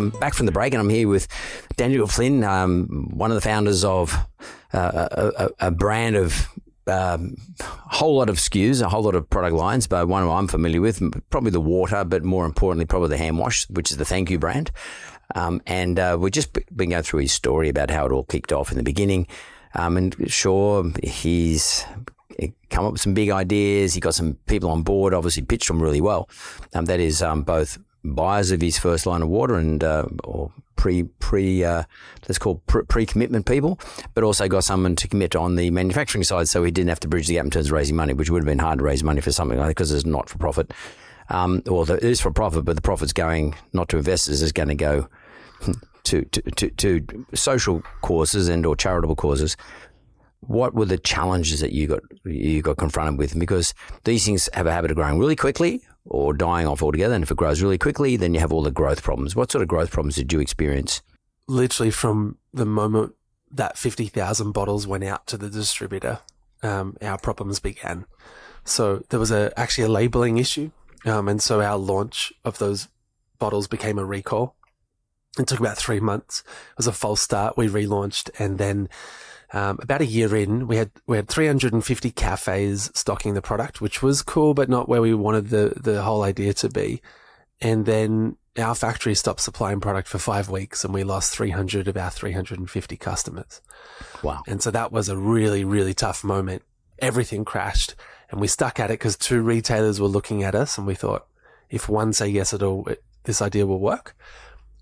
[0.00, 1.28] I'm back from the break and I'm here with
[1.76, 4.16] Daniel Flynn, um, one of the founders of
[4.72, 6.48] uh, a, a, brand of
[6.86, 10.48] um, a whole lot of SKUs, a whole lot of product lines, but one I'm
[10.48, 14.04] familiar with, probably the water, but more importantly, probably the hand wash, which is the
[14.06, 14.70] Thank You brand.
[15.34, 18.52] Um, and uh, we've just been going through his story about how it all kicked
[18.52, 19.26] off in the beginning.
[19.74, 21.84] Um, and sure, he's
[22.70, 23.94] come up with some big ideas.
[23.94, 25.14] He got some people on board.
[25.14, 26.28] Obviously, pitched them really well.
[26.74, 30.52] Um, that is um, both buyers of his first line of water and uh, or
[30.80, 31.84] pre pre uh,
[32.26, 33.78] let's call pre commitment people,
[34.14, 37.08] but also got someone to commit on the manufacturing side, so he didn't have to
[37.08, 39.04] bridge the gap in terms of raising money, which would have been hard to raise
[39.04, 40.72] money for something like that because it's not for profit.
[41.28, 44.68] Um, well, it is for profit, but the profit's going not to investors; it's going
[44.68, 45.08] to go
[46.04, 49.56] to, to, to, to social causes and or charitable causes.
[50.40, 53.38] What were the challenges that you got you got confronted with?
[53.38, 57.14] Because these things have a habit of growing really quickly or dying off altogether.
[57.14, 59.36] And if it grows really quickly, then you have all the growth problems.
[59.36, 61.02] What sort of growth problems did you experience?
[61.46, 63.14] Literally from the moment
[63.50, 66.20] that 50,000 bottles went out to the distributor,
[66.62, 68.06] um, our problems began.
[68.64, 70.70] So there was a actually a labeling issue.
[71.04, 72.88] Um, and so our launch of those
[73.38, 74.54] bottles became a recall.
[75.38, 76.40] It took about three months.
[76.72, 77.56] It was a false start.
[77.56, 78.88] We relaunched and then
[79.52, 84.02] um, about a year in, we had we had 350 cafes stocking the product, which
[84.02, 87.02] was cool, but not where we wanted the the whole idea to be.
[87.60, 91.96] And then our factory stopped supplying product for five weeks, and we lost 300 of
[91.96, 93.60] our 350 customers.
[94.22, 94.42] Wow!
[94.46, 96.62] And so that was a really really tough moment.
[97.00, 97.96] Everything crashed,
[98.30, 101.26] and we stuck at it because two retailers were looking at us, and we thought,
[101.70, 102.86] if one say yes at all,
[103.24, 104.14] this idea will work.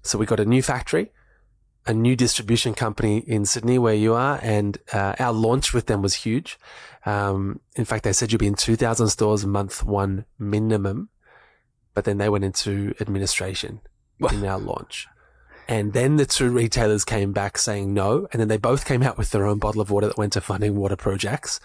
[0.03, 1.11] So we got a new factory
[1.89, 6.03] a new distribution company in Sydney where you are, and uh, our launch with them
[6.03, 6.59] was huge.
[7.07, 11.09] Um, in fact, they said you'll be in 2,000 stores month one minimum,
[11.95, 13.81] but then they went into administration
[14.21, 15.09] in our launch.
[15.67, 19.17] And then the two retailers came back saying no, and then they both came out
[19.17, 21.59] with their own bottle of water that went to funding water projects.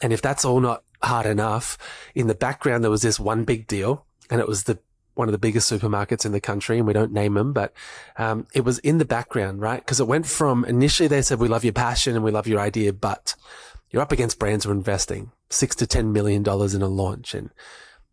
[0.00, 1.76] And if that's all not hard enough,
[2.14, 4.78] in the background there was this one big deal, and it was the
[5.14, 7.72] one of the biggest supermarkets in the country, and we don't name them, but
[8.16, 9.80] um, it was in the background, right?
[9.80, 12.60] Because it went from initially they said we love your passion and we love your
[12.60, 13.34] idea, but
[13.90, 17.34] you're up against brands who are investing six to ten million dollars in a launch,
[17.34, 17.50] and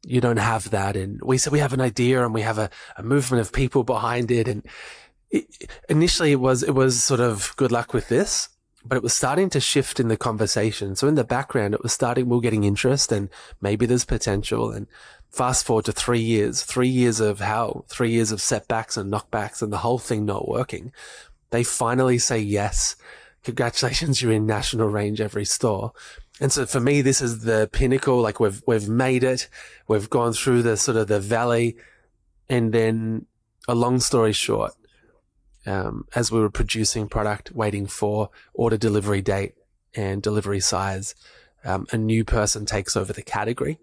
[0.04, 0.96] you don't have that.
[0.96, 3.84] And we said we have an idea and we have a, a movement of people
[3.84, 4.64] behind it, and
[5.30, 5.46] it,
[5.90, 8.50] initially it was it was sort of good luck with this.
[8.84, 10.96] But it was starting to shift in the conversation.
[10.96, 13.30] So in the background, it was starting, we are getting interest and
[13.62, 14.72] maybe there's potential.
[14.72, 14.88] And
[15.32, 19.62] fast forward to three years, three years of hell, three years of setbacks and knockbacks
[19.62, 20.92] and the whole thing not working.
[21.52, 22.96] They finally say yes.
[23.44, 25.94] Congratulations, you're in national range every store.
[26.42, 28.20] And so for me, this is the pinnacle.
[28.20, 29.48] Like we've, we've made it.
[29.88, 31.78] We've gone through the sort of the valley.
[32.50, 33.26] And then
[33.68, 34.74] a long story short,
[35.66, 39.54] um, as we were producing product, waiting for order delivery date
[39.96, 41.16] and delivery size,
[41.64, 43.80] um, a new person takes over the category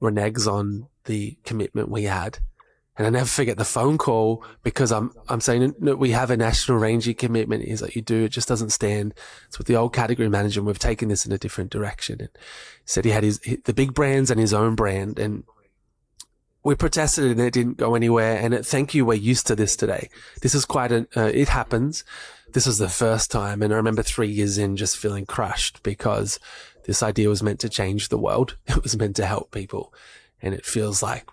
[0.00, 2.38] reneges on the commitment we had.
[2.96, 6.36] And I never forget the phone call because I'm, I'm saying, no, we have a
[6.36, 7.64] national ranging commitment.
[7.64, 9.14] He's like, you do, it just doesn't stand.
[9.46, 12.20] It's with the old category manager and we've taken this in a different direction.
[12.20, 12.38] And he
[12.84, 15.44] said he had his, the big brands and his own brand and
[16.62, 18.38] we protested and it didn't go anywhere.
[18.38, 20.10] And it, thank you, we're used to this today.
[20.42, 22.04] This is quite an, uh, it happens.
[22.52, 23.62] This was the first time.
[23.62, 26.38] And I remember three years in just feeling crushed because
[26.84, 28.56] this idea was meant to change the world.
[28.66, 29.92] It was meant to help people.
[30.42, 31.28] And it feels like,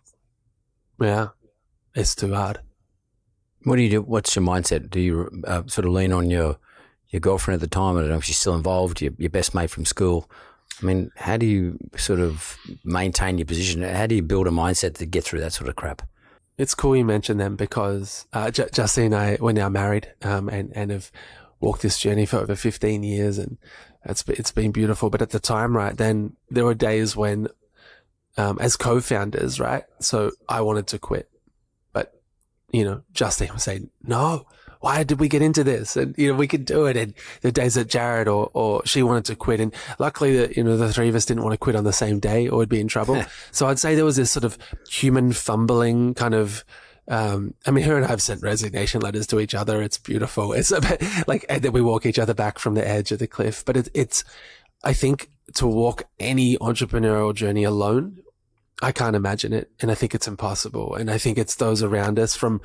[0.99, 1.29] yeah,
[1.95, 2.59] it's too hard.
[3.63, 4.01] What do you do?
[4.01, 4.89] What's your mindset?
[4.89, 6.57] Do you uh, sort of lean on your,
[7.09, 7.97] your girlfriend at the time?
[7.97, 10.29] I don't know if she's still involved, your, your best mate from school.
[10.81, 13.81] I mean, how do you sort of maintain your position?
[13.81, 16.03] How do you build a mindset to get through that sort of crap?
[16.57, 20.49] It's cool you mentioned them because uh, J- Justine and I, we're now married um,
[20.49, 21.11] and, and have
[21.59, 23.57] walked this journey for over 15 years and
[24.07, 25.09] it's, it's been beautiful.
[25.09, 27.47] But at the time, right, then there were days when,
[28.37, 31.29] um, as co-founders, right, so I wanted to quit,
[31.93, 32.19] but,
[32.71, 34.45] you know, Justine was saying, no,
[34.79, 35.95] why did we get into this?
[35.95, 36.97] And, you know, we could do it.
[36.97, 39.59] And the days that Jarryd or, or she wanted to quit.
[39.59, 41.93] And luckily that, you know, the three of us didn't want to quit on the
[41.93, 43.23] same day or we'd be in trouble.
[43.51, 46.63] so I'd say there was this sort of human fumbling kind of,
[47.07, 49.81] um, I mean, her and I have sent resignation letters to each other.
[49.81, 50.53] It's beautiful.
[50.53, 53.63] It's bit like, that we walk each other back from the edge of the cliff.
[53.65, 54.23] But it, it's,
[54.83, 58.19] I think to walk any entrepreneurial journey alone,
[58.81, 59.71] I can't imagine it.
[59.79, 60.95] And I think it's impossible.
[60.95, 62.61] And I think it's those around us from,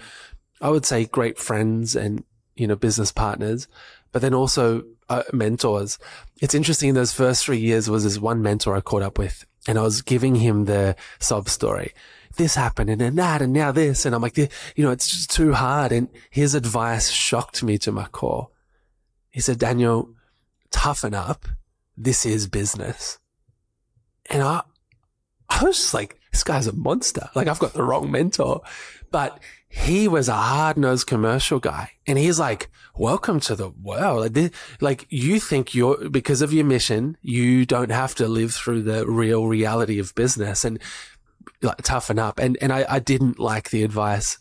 [0.61, 2.24] I would say great friends and,
[2.57, 3.68] you know, business partners,
[4.11, 5.99] but then also uh, mentors.
[6.40, 6.95] It's interesting.
[6.95, 10.03] Those first three years was this one mentor I caught up with and I was
[10.03, 11.93] giving him the sob story
[12.37, 14.05] this happened and then that and now this.
[14.05, 15.93] And I'm like, you know, it's just too hard.
[15.93, 18.49] And his advice shocked me to my core.
[19.30, 20.11] He said, Daniel,
[20.70, 21.47] toughen up.
[21.97, 23.18] This is business.
[24.30, 24.62] And I,
[25.49, 27.28] I was just like this guy's a monster.
[27.35, 28.62] Like I've got the wrong mentor.
[29.11, 31.93] But he was a hard nosed commercial guy.
[32.07, 34.20] And he's like, welcome to the world.
[34.20, 38.55] Like, this, like you think you're, because of your mission, you don't have to live
[38.55, 40.78] through the real reality of business and
[41.61, 42.38] like toughen up.
[42.38, 44.38] And, and I, I didn't like the advice,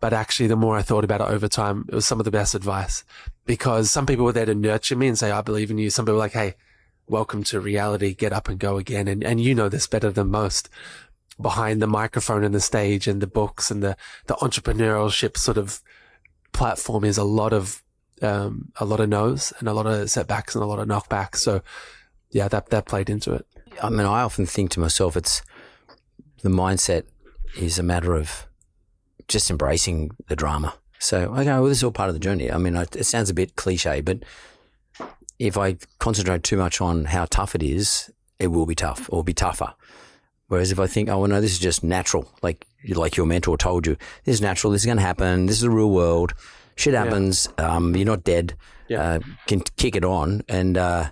[0.00, 2.30] but actually the more I thought about it over time, it was some of the
[2.30, 3.04] best advice
[3.46, 5.90] because some people were there to nurture me and say, I believe in you.
[5.90, 6.54] Some people were like, Hey,
[7.08, 8.14] welcome to reality.
[8.14, 9.08] Get up and go again.
[9.08, 10.68] And, and you know this better than most
[11.40, 13.96] behind the microphone and the stage and the books and the,
[14.26, 15.80] the entrepreneurship sort of
[16.52, 17.82] platform is a lot of,
[18.22, 21.36] um, a lot of no's and a lot of setbacks and a lot of knockbacks.
[21.36, 21.62] So
[22.30, 23.46] yeah, that, that played into it.
[23.82, 25.42] I mean, I often think to myself, it's
[26.42, 27.04] the mindset
[27.56, 28.46] is a matter of
[29.26, 30.74] just embracing the drama.
[30.98, 32.50] So, okay, well, this is all part of the journey.
[32.50, 34.24] I mean, it sounds a bit cliche, but
[35.38, 39.22] if I concentrate too much on how tough it is, it will be tough or
[39.22, 39.74] be tougher.
[40.48, 43.58] Whereas if I think, oh, well, no, this is just natural, like like your mentor
[43.58, 46.32] told you, this is natural, this is going to happen, this is the real world,
[46.76, 47.76] shit happens, yeah.
[47.76, 48.54] um, you're not dead,
[48.88, 49.02] yeah.
[49.02, 51.10] uh, can kick it on, and uh,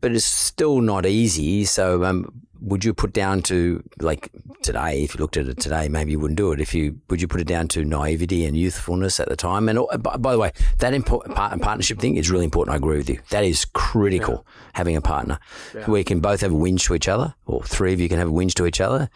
[0.00, 1.64] but it's still not easy.
[1.64, 4.30] So um, would you put down to like
[4.62, 5.02] today?
[5.02, 6.60] If you looked at it today, maybe you wouldn't do it.
[6.60, 9.68] If you would you put it down to naivety and youthfulness at the time?
[9.68, 12.74] And uh, by, by the way, that impo- partnership thing is really important.
[12.74, 13.20] I agree with you.
[13.30, 14.44] That is critical.
[14.46, 14.52] Yeah.
[14.74, 15.38] Having a partner
[15.74, 15.84] yeah.
[15.86, 18.18] where you can both have a whinge to each other, or three of you can
[18.18, 19.10] have a whinge to each other.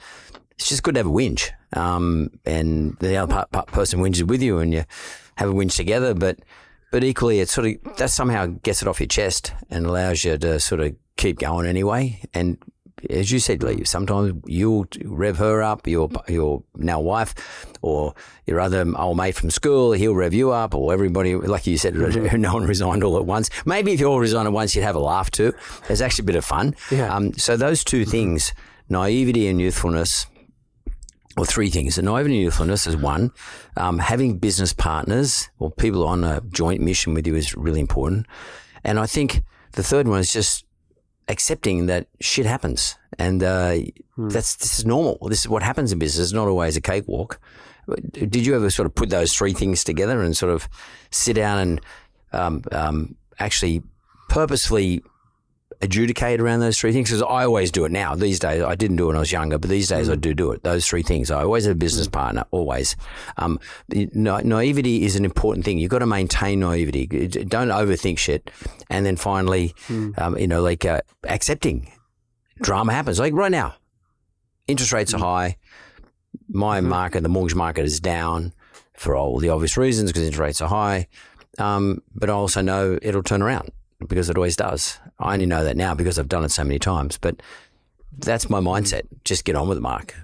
[0.53, 4.27] It's just good to have a whinge, um, and the other part, part person whinges
[4.27, 4.85] with you, and you
[5.37, 6.15] have a whinge together.
[6.15, 6.41] But
[6.91, 10.37] but equally, it sort of that somehow gets it off your chest and allows you
[10.37, 12.21] to sort of keep going anyway.
[12.33, 12.59] And
[13.11, 17.35] as you said, Lee, sometimes you'll rev her up, your your now wife,
[17.83, 18.15] or
[18.47, 21.95] your other old mate from school, he'll rev you up, or everybody, like you said,
[21.95, 22.41] mm-hmm.
[22.41, 23.51] no one resigned all at once.
[23.65, 25.53] Maybe if you all resigned at once, you'd have a laugh too.
[25.89, 26.75] It's actually a bit of fun.
[26.91, 27.15] Yeah.
[27.15, 28.11] Um, so those two mm-hmm.
[28.11, 28.53] things,
[28.89, 30.27] naivety and youthfulness,
[31.37, 31.97] or three things.
[31.97, 33.31] The naivety and youthfulness is one.
[33.77, 38.27] Um, having business partners or people on a joint mission with you is really important.
[38.85, 39.43] And I think
[39.73, 40.65] the third one is just
[41.29, 43.77] accepting that shit happens, and uh,
[44.17, 44.29] hmm.
[44.29, 45.19] that's this is normal.
[45.29, 46.27] This is what happens in business.
[46.29, 47.41] It's not always a cakewalk.
[48.13, 50.69] Did you ever sort of put those three things together and sort of
[51.11, 51.81] sit down and
[52.33, 53.83] um, um, actually
[54.29, 55.03] purposefully
[55.81, 57.09] adjudicate around those three things?
[57.09, 58.15] Because I always do it now.
[58.15, 60.13] These days, I didn't do it when I was younger, but these days mm.
[60.13, 60.63] I do do it.
[60.63, 61.31] Those three things.
[61.31, 62.13] I always have a business mm.
[62.13, 62.97] partner, always.
[63.37, 63.59] Um,
[63.89, 65.79] na- naivety is an important thing.
[65.79, 67.07] You've got to maintain naivety.
[67.07, 68.51] Don't overthink shit.
[68.91, 70.19] And then finally, mm.
[70.19, 71.93] um, you know, like uh, accepting
[72.61, 73.19] drama happens.
[73.19, 73.75] Like right now,
[74.67, 75.23] interest rates are mm.
[75.23, 75.57] high.
[76.49, 76.89] My mm-hmm.
[76.89, 78.53] market, the mortgage market is down
[78.95, 81.09] for all the obvious reasons because interest rates are high.
[81.59, 83.71] Um, but I also know it'll turn around
[84.07, 84.99] because it always does.
[85.19, 87.19] I only know that now because I've done it so many times.
[87.19, 87.43] But
[88.17, 89.03] that's my mindset.
[89.25, 90.15] Just get on with it, Mark.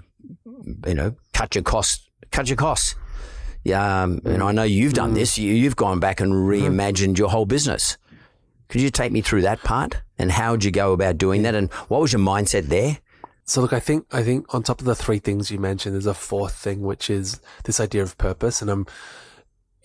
[0.87, 2.09] You know, cut your costs.
[2.31, 2.95] Cut your costs.
[3.63, 5.15] Yeah, um, and I know you've done mm.
[5.15, 5.37] this.
[5.37, 7.97] You, have gone back and reimagined your whole business.
[8.69, 11.55] Could you take me through that part and how would you go about doing that?
[11.55, 12.99] And what was your mindset there?
[13.45, 16.07] So look, I think I think on top of the three things you mentioned, there's
[16.07, 18.61] a fourth thing, which is this idea of purpose.
[18.61, 18.87] And I'm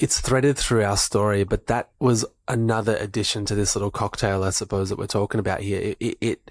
[0.01, 4.51] it's threaded through our story, but that was another addition to this little cocktail, I
[4.51, 5.79] suppose, that we're talking about here.
[5.79, 6.51] It, it, it,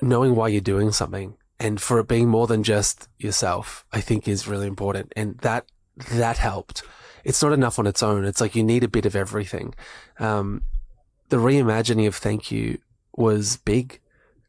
[0.00, 4.28] knowing why you're doing something and for it being more than just yourself, I think
[4.28, 5.12] is really important.
[5.16, 5.66] And that,
[6.12, 6.84] that helped.
[7.24, 8.24] It's not enough on its own.
[8.24, 9.74] It's like you need a bit of everything.
[10.20, 10.62] Um,
[11.30, 12.78] the reimagining of thank you
[13.16, 13.98] was big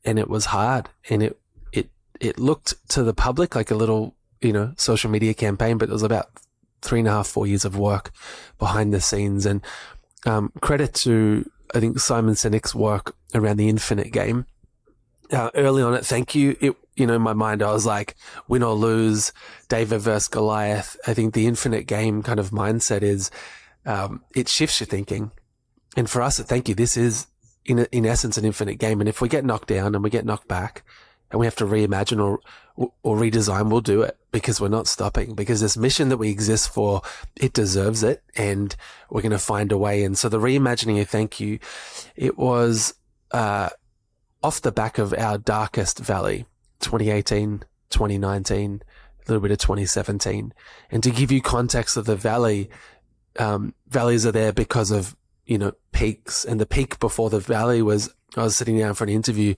[0.04, 1.40] and it was hard and it,
[1.72, 1.90] it,
[2.20, 5.94] it looked to the public like a little, you know, social media campaign, but it
[5.94, 6.30] was about
[6.86, 8.12] three and a half, four years of work
[8.60, 9.46] behind the scenes.
[9.46, 9.62] And
[10.26, 14.46] um, credit to, I think, Simon Sinek's work around the infinite game.
[15.32, 18.16] Uh, early on at Thank You, it, you know, in my mind, I was like,
[18.48, 19.34] win or lose,
[19.68, 20.96] David versus Goliath.
[21.08, 23.32] I think the infinite game kind of mindset is,
[23.86, 25.32] um, it shifts your thinking.
[25.98, 27.26] And for us at Thank You, this is
[27.66, 29.00] in, in essence an infinite game.
[29.00, 30.84] And if we get knocked down and we get knocked back
[31.32, 32.40] and we have to reimagine or,
[33.02, 36.68] or redesign, we'll do it because we're not stopping because this mission that we exist
[36.68, 37.02] for,
[37.38, 38.76] it deserves it and
[39.10, 40.04] we're going to find a way.
[40.04, 41.58] And so the reimagining of thank you,
[42.18, 42.96] it was,
[43.32, 43.70] uh,
[44.44, 46.46] off the back of our darkest valley,
[46.82, 50.54] 2018, 2019, a little bit of 2017.
[50.92, 52.70] And to give you context of the valley,
[53.40, 55.16] um, valleys are there because of,
[55.46, 59.06] you know, peaks and the peak before the valley was, I was sitting down for
[59.06, 59.56] an interview,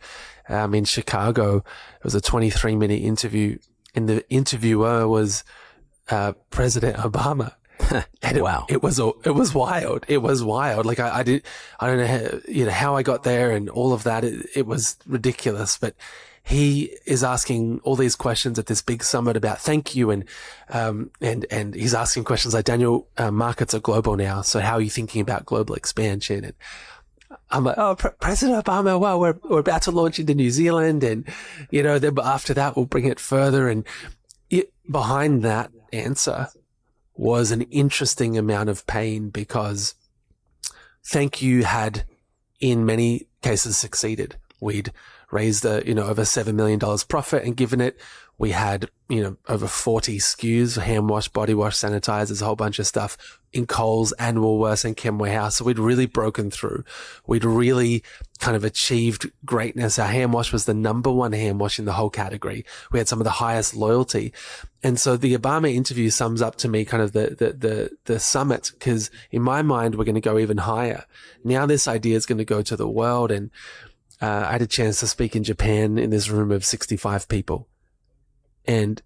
[0.50, 1.64] um, in Chicago.
[1.96, 3.58] It was a 23 minute interview
[3.98, 5.44] and the interviewer was
[6.10, 7.56] uh, President Obama.
[8.22, 10.06] and it, wow, it was it was wild.
[10.08, 10.86] It was wild.
[10.86, 11.44] Like I, I did,
[11.80, 14.24] I don't know, how, you know, how I got there and all of that.
[14.24, 15.96] It, it was ridiculous, but
[16.44, 20.26] he is asking all these questions at this big summit about thank you and
[20.70, 24.74] um, and and he's asking questions like Daniel, uh, markets are global now, so how
[24.74, 26.46] are you thinking about global expansion?
[26.46, 26.54] And
[27.50, 31.04] I'm like, oh, Pre- President Obama, well, we're we're about to launch into New Zealand,
[31.04, 31.28] and
[31.72, 33.68] you know, then after that we'll bring it further.
[33.68, 33.86] And
[34.50, 36.50] it, behind that answer
[37.16, 39.96] was an interesting amount of pain because
[41.04, 42.04] thank you had
[42.60, 44.38] in many cases succeeded.
[44.60, 44.92] We'd
[45.32, 48.00] raised a, you know, over $7 million profit and given it.
[48.40, 52.78] We had, you know, over 40 SKUs, hand wash, body wash, sanitizers, a whole bunch
[52.78, 53.18] of stuff
[53.52, 55.56] in Coles and Woolworths and Chemist Warehouse.
[55.56, 56.84] So we'd really broken through.
[57.26, 58.04] We'd really
[58.40, 59.98] kind of achieved greatness.
[59.98, 62.64] Our hand wash was the number one hand wash in the whole category.
[62.92, 64.34] We had some of the highest loyalty.
[64.84, 68.20] And so the Obama interview sums up to me kind of the, the, the, the
[68.20, 71.06] summit because in my mind, we're going to go even higher.
[71.44, 73.50] Now this idea is going to go to the world and
[74.22, 77.68] uh, I had a chance to speak in Japan in this room of 65 people.
[78.68, 79.02] And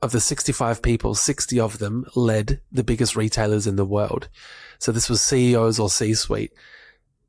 [0.00, 4.28] of the 65 people, 60 of them led the biggest retailers in the world.
[4.78, 6.52] So this was CEOs or C-suite.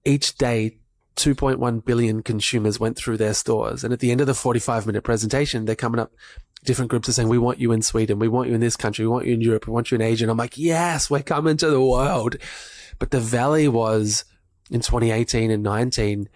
[0.03, 0.77] Each day,
[1.15, 3.83] 2.1 billion consumers went through their stores.
[3.83, 6.11] And at the end of the 45 minute presentation, they're coming up,
[6.65, 8.19] different groups are saying, we want you in Sweden.
[8.19, 9.05] We want you in this country.
[9.05, 9.67] We want you in Europe.
[9.67, 10.25] We want you in Asia.
[10.25, 12.35] And I'm like, yes, we're coming to the world.
[12.99, 14.25] But the valley was
[14.69, 16.27] in 2018 and 19,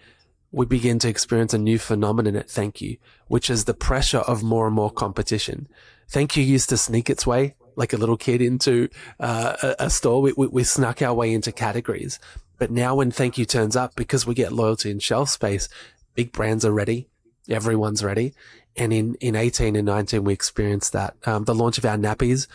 [0.52, 2.96] we begin to experience a new phenomenon at Thank You,
[3.28, 5.68] which is the pressure of more and more competition.
[6.08, 8.88] Thank You used to sneak its way like a little kid into
[9.18, 10.20] uh, a, store.
[10.20, 12.18] We, we, we snuck our way into categories.
[12.58, 15.68] But now when Thank You turns up, because we get loyalty and shelf space,
[16.14, 17.08] big brands are ready.
[17.48, 18.34] Everyone's ready.
[18.76, 21.16] And in, in 18 and 19, we experienced that.
[21.26, 22.48] Um, the launch of our nappies,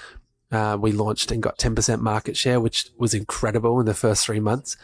[0.51, 4.39] uh, we launched and got 10% market share, which was incredible in the first three
[4.39, 4.77] months.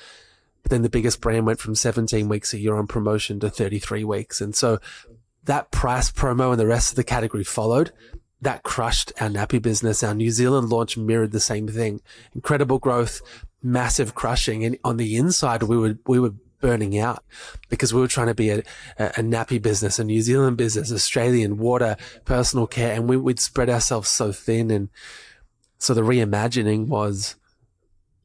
[0.64, 4.04] But then the biggest brand went from 17 weeks a year on promotion to 33
[4.04, 4.42] weeks.
[4.42, 4.80] And so
[5.44, 7.92] that price promo and the rest of the category followed.
[8.42, 10.04] That crushed our nappy business.
[10.04, 12.02] Our New Zealand launch mirrored the same thing.
[12.34, 13.22] Incredible growth,
[13.62, 14.64] massive crushing.
[14.66, 17.24] And on the inside, we were, we were burning out
[17.70, 18.64] because we were trying to be a,
[18.98, 22.94] a, nappy business, a New Zealand business, Australian water, personal care.
[22.94, 24.72] And we, we'd spread ourselves so thin.
[24.72, 24.90] And
[25.78, 27.36] so the reimagining was,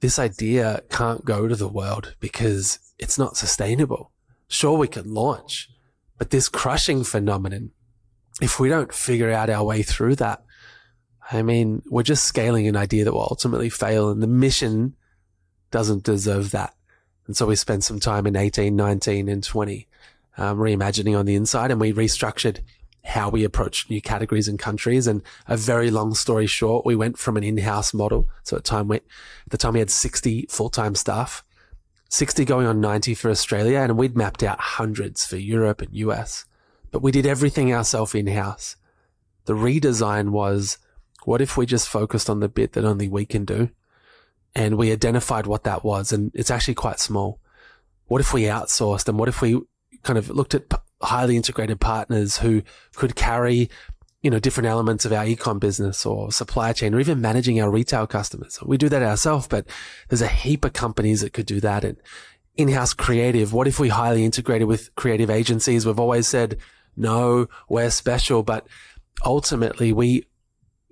[0.01, 4.12] this idea can't go to the world because it's not sustainable.
[4.49, 5.70] Sure, we can launch,
[6.18, 7.70] but this crushing phenomenon,
[8.40, 10.42] if we don't figure out our way through that,
[11.30, 14.94] I mean, we're just scaling an idea that will ultimately fail and the mission
[15.70, 16.74] doesn't deserve that.
[17.26, 19.88] And so we spent some time in 18, 19 and 20,
[20.38, 22.61] um, reimagining on the inside and we restructured
[23.07, 25.07] how we approach new categories and countries.
[25.07, 28.28] And a very long story short, we went from an in-house model.
[28.42, 29.02] So at time we, at
[29.50, 31.44] the time we had 60 full-time staff,
[32.09, 33.78] 60 going on 90 for Australia.
[33.78, 36.46] And we'd mapped out hundreds for Europe and US,
[36.90, 38.76] but we did everything ourselves in-house.
[39.44, 40.78] The redesign was,
[41.24, 43.70] what if we just focused on the bit that only we can do?
[44.54, 46.11] And we identified what that was.
[46.12, 47.38] And it's actually quite small.
[48.07, 49.61] What if we outsourced and what if we
[50.02, 50.68] kind of looked at
[51.03, 52.62] highly integrated partners who
[52.94, 53.68] could carry,
[54.22, 57.70] you know, different elements of our ecom business or supply chain or even managing our
[57.70, 58.59] retail customers.
[58.64, 59.66] We do that ourselves, but
[60.09, 61.84] there's a heap of companies that could do that.
[61.84, 61.97] And
[62.57, 65.84] in-house creative, what if we highly integrated with creative agencies?
[65.84, 66.57] We've always said,
[66.97, 68.66] no, we're special, but
[69.24, 70.24] ultimately we,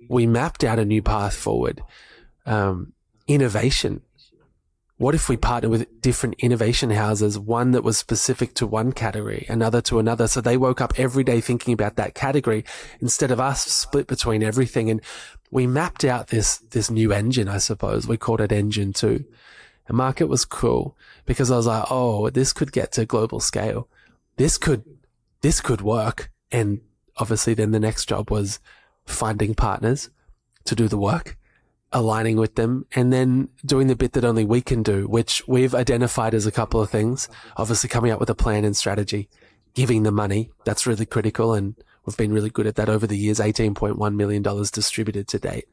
[0.07, 1.81] we mapped out a new path forward.
[2.45, 2.93] Um,
[3.27, 4.01] innovation
[4.97, 9.45] what if we partner with different innovation houses, one that was specific to one category,
[9.49, 10.27] another to another?
[10.27, 12.63] So they woke up every day thinking about that category
[13.01, 14.89] instead of us split between everything.
[14.89, 15.01] And
[15.51, 18.07] we mapped out this, this new engine, I suppose.
[18.07, 19.25] We called it engine two.
[19.87, 23.89] And market was cool because I was like, Oh, this could get to global scale.
[24.37, 24.83] This could,
[25.41, 26.31] this could work.
[26.51, 26.79] And
[27.17, 28.59] obviously then the next job was
[29.05, 30.09] finding partners
[30.63, 31.37] to do the work
[31.91, 35.73] aligning with them and then doing the bit that only we can do, which we've
[35.73, 37.29] identified as a couple of things.
[37.57, 39.29] Obviously coming up with a plan and strategy,
[39.73, 40.51] giving the money.
[40.65, 41.53] That's really critical.
[41.53, 41.75] And
[42.05, 45.69] we've been really good at that over the years, $18.1 million distributed to date.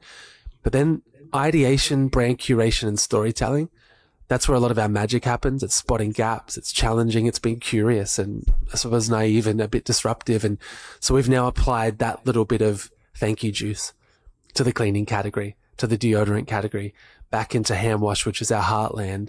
[0.63, 1.03] But then
[1.35, 3.71] ideation, brand curation and storytelling.
[4.29, 5.63] That's where a lot of our magic happens.
[5.63, 6.57] It's spotting gaps.
[6.57, 7.27] It's challenging.
[7.27, 10.45] It's being curious and I suppose naive and a bit disruptive.
[10.45, 10.59] And
[11.01, 13.93] so we've now applied that little bit of thank you juice
[14.55, 16.95] to the cleaning category to the deodorant category,
[17.31, 19.29] back into hand wash, which is our heartland.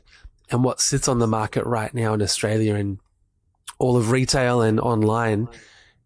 [0.49, 2.99] And what sits on the market right now in Australia and
[3.79, 5.47] all of retail and online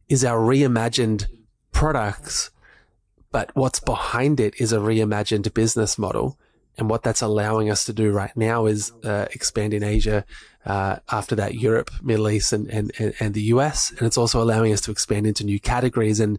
[0.07, 1.25] is our reimagined
[1.71, 2.49] products.
[3.31, 6.39] But what's behind it is a reimagined business model.
[6.77, 10.23] And what that's allowing us to do right now is uh, expand in Asia,
[10.65, 13.91] uh, after that Europe, Middle East, and, and, and the US.
[13.97, 16.19] And it's also allowing us to expand into new categories.
[16.19, 16.37] And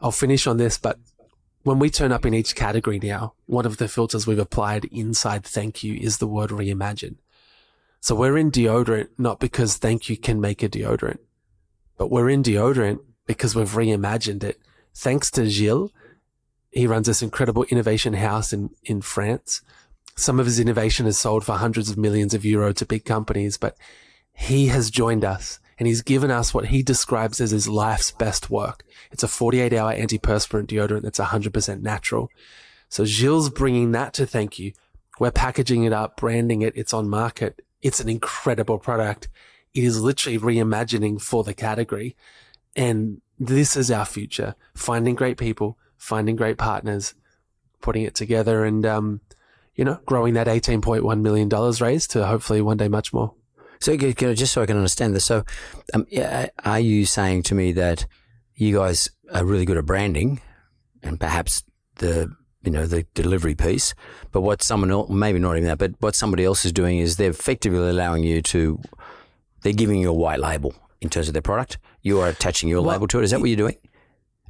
[0.00, 0.98] I'll finish on this, but
[1.62, 5.44] when we turn up in each category now, one of the filters we've applied inside
[5.44, 7.16] thank you is the word reimagine.
[8.00, 11.18] So we're in deodorant not because thank you can make a deodorant,
[11.96, 14.60] but we're in deodorant because we've reimagined it.
[14.94, 15.90] Thanks to Gilles.
[16.72, 19.62] He runs this incredible innovation house in, in France.
[20.16, 23.56] Some of his innovation is sold for hundreds of millions of euro to big companies,
[23.56, 23.76] but
[24.34, 28.48] he has joined us and he's given us what he describes as his life's best
[28.48, 28.84] work.
[29.10, 32.30] It's a 48 hour antiperspirant deodorant that's 100% natural.
[32.88, 34.74] So Gilles bringing that to thank you.
[35.18, 36.74] We're packaging it up, branding it.
[36.76, 37.62] It's on market.
[37.80, 39.28] It's an incredible product.
[39.74, 42.14] It is literally reimagining for the category.
[42.76, 44.54] And this is our future.
[44.74, 47.14] Finding great people, finding great partners,
[47.80, 49.20] putting it together and, um,
[49.74, 51.48] you know, growing that $18.1 million
[51.80, 53.34] raised to hopefully one day much more.
[53.82, 55.44] So, just so I can understand this, so
[55.92, 56.06] um,
[56.64, 58.06] are you saying to me that
[58.54, 60.40] you guys are really good at branding,
[61.02, 61.64] and perhaps
[61.96, 62.30] the
[62.62, 63.92] you know the delivery piece,
[64.30, 67.16] but what someone else, maybe not even that, but what somebody else is doing is
[67.16, 68.80] they're effectively allowing you to,
[69.62, 71.78] they're giving you a white label in terms of their product.
[72.02, 73.24] You are attaching your well, label to it.
[73.24, 73.78] Is that what you're doing,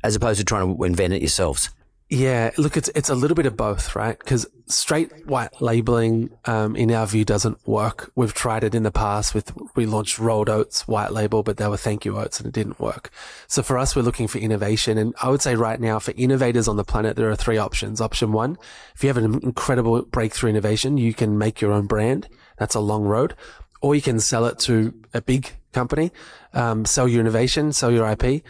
[0.04, 1.70] as opposed to trying to invent it yourselves?
[2.08, 4.18] Yeah, look, it's it's a little bit of both, right?
[4.18, 8.10] Because straight white labeling, um, in our view, doesn't work.
[8.14, 11.66] We've tried it in the past with we launched rolled oats white label, but they
[11.66, 13.10] were thank you oats and it didn't work.
[13.46, 16.68] So for us, we're looking for innovation, and I would say right now for innovators
[16.68, 17.98] on the planet, there are three options.
[17.98, 18.58] Option one,
[18.94, 22.28] if you have an incredible breakthrough innovation, you can make your own brand.
[22.58, 23.34] That's a long road,
[23.80, 26.12] or you can sell it to a big company,
[26.52, 28.44] um, sell your innovation, sell your IP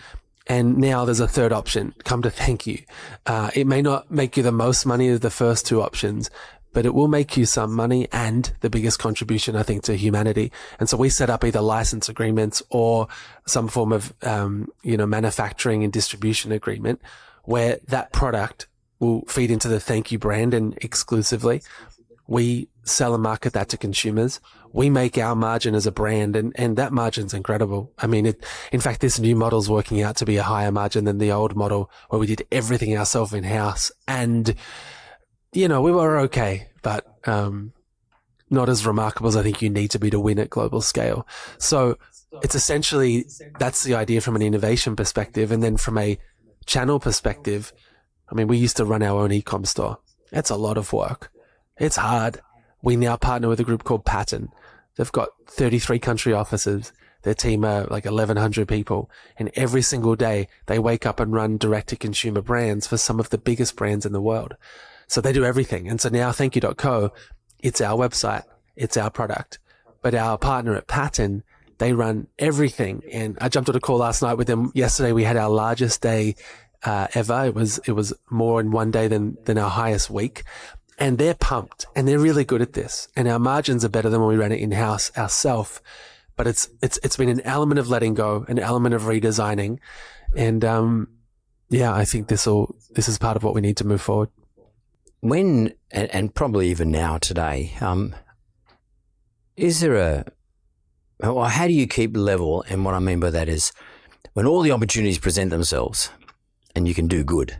[0.47, 2.83] and now there's a third option, come to thank you.
[3.27, 6.31] Uh, it may not make you the most money of the first two options,
[6.73, 10.51] but it will make you some money and the biggest contribution, I think, to humanity.
[10.81, 13.09] And so we set up either license agreements or
[13.47, 17.01] some form of, um, you know, manufacturing and distribution agreement
[17.45, 18.67] where that product
[19.01, 21.61] will feed into the thank you brand and exclusively
[22.27, 24.41] we sell and market that to consumers.
[24.73, 27.93] We make our margin as a brand and, and that margin's incredible.
[27.99, 31.05] I mean, it, in fact, this new model's working out to be a higher margin
[31.05, 33.93] than the old model where we did everything ourselves in house.
[34.09, 34.55] And,
[35.53, 37.73] you know, we were okay, but, um,
[38.51, 41.27] not as remarkable as I think you need to be to win at global scale.
[41.59, 41.99] So
[42.43, 43.27] it's essentially,
[43.59, 45.53] that's the idea from an innovation perspective.
[45.53, 46.19] And then from a
[46.67, 47.73] channel perspective,
[48.31, 49.99] I mean, we used to run our own e-com store.
[50.31, 51.31] That's a lot of work.
[51.79, 52.41] It's hard.
[52.83, 54.49] We now partner with a group called Pattern.
[54.97, 56.93] They've got 33 country offices.
[57.23, 59.11] Their team are like 1100 people.
[59.39, 63.21] And every single day they wake up and run direct to consumer brands for some
[63.21, 64.57] of the biggest brands in the world.
[65.07, 65.89] So they do everything.
[65.89, 67.13] And so now thankyou.co,
[67.61, 68.45] it's our website.
[68.77, 69.59] It's our product.
[70.01, 71.45] But our partner at Pattern,
[71.79, 73.03] they run everything.
[73.13, 74.73] And I jumped on a call last night with them.
[74.75, 76.35] Yesterday we had our largest day
[76.85, 77.45] uh, ever.
[77.47, 80.43] It was it was more in one day than than our highest week
[80.99, 83.09] and they're pumped and they're really good at this.
[83.17, 85.81] And our margins are better than when we ran it in house ourselves.
[86.37, 89.79] But it's, it's, it's been an element of letting go, an element of redesigning.
[90.37, 91.09] And, um,
[91.69, 94.31] yeah, I think this will, this is part of what we need to move forward.
[95.21, 98.15] When, and, and probably even now today, um,
[99.57, 100.25] is there a,
[101.21, 102.65] well, how do you keep level?
[102.69, 103.73] And what I mean by that is
[104.33, 106.11] when all the opportunities present themselves
[106.75, 107.57] and you can do good,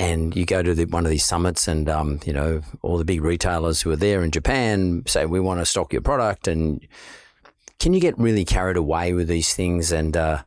[0.00, 3.04] and you go to the, one of these summits and um, you know all the
[3.04, 6.84] big retailers who are there in Japan say we want to stock your product and
[7.78, 10.42] can you get really carried away with these things and uh,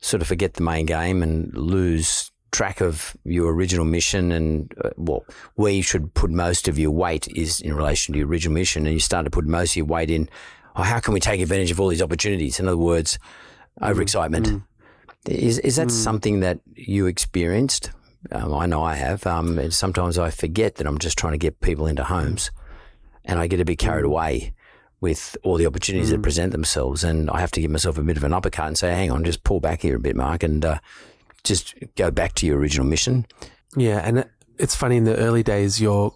[0.00, 4.90] sort of forget the main game and lose track of your original mission and uh,
[4.96, 5.24] well
[5.54, 8.86] where you should put most of your weight is in relation to your original mission?
[8.86, 10.28] And you start to put most of your weight in
[10.74, 12.58] oh, how can we take advantage of all these opportunities?
[12.58, 13.20] In other words
[13.80, 14.46] overexcitement.
[14.46, 14.62] Mm.
[15.28, 15.92] is, is that mm.
[15.92, 17.92] something that you experienced
[18.32, 19.26] um, I know I have.
[19.26, 22.50] Um, and sometimes I forget that I'm just trying to get people into homes,
[23.24, 24.08] and I get a bit carried mm.
[24.08, 24.54] away
[25.00, 26.12] with all the opportunities mm.
[26.12, 28.78] that present themselves, and I have to give myself a bit of an uppercut and
[28.78, 30.78] say, "Hang on, just pull back here a bit, Mark, and uh,
[31.44, 33.26] just go back to your original mission."
[33.76, 34.26] Yeah, and
[34.58, 36.14] it's funny in the early days, you're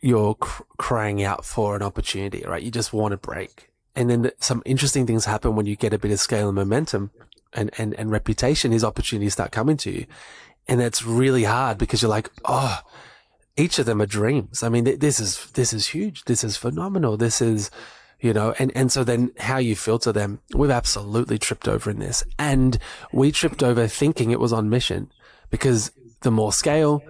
[0.00, 2.62] you're cr- crying out for an opportunity, right?
[2.62, 5.98] You just want a break, and then some interesting things happen when you get a
[5.98, 7.10] bit of scale and momentum.
[7.54, 10.06] And, and, and reputation, these opportunities start coming to you.
[10.68, 12.80] And that's really hard because you're like, oh,
[13.56, 14.62] each of them are dreams.
[14.62, 16.24] I mean, this is, this is huge.
[16.24, 17.16] This is phenomenal.
[17.16, 17.70] This is,
[18.20, 21.98] you know, and, and so then how you filter them, we've absolutely tripped over in
[21.98, 22.22] this.
[22.38, 22.78] And
[23.12, 25.10] we tripped over thinking it was on mission
[25.50, 25.90] because
[26.20, 27.02] the more scale,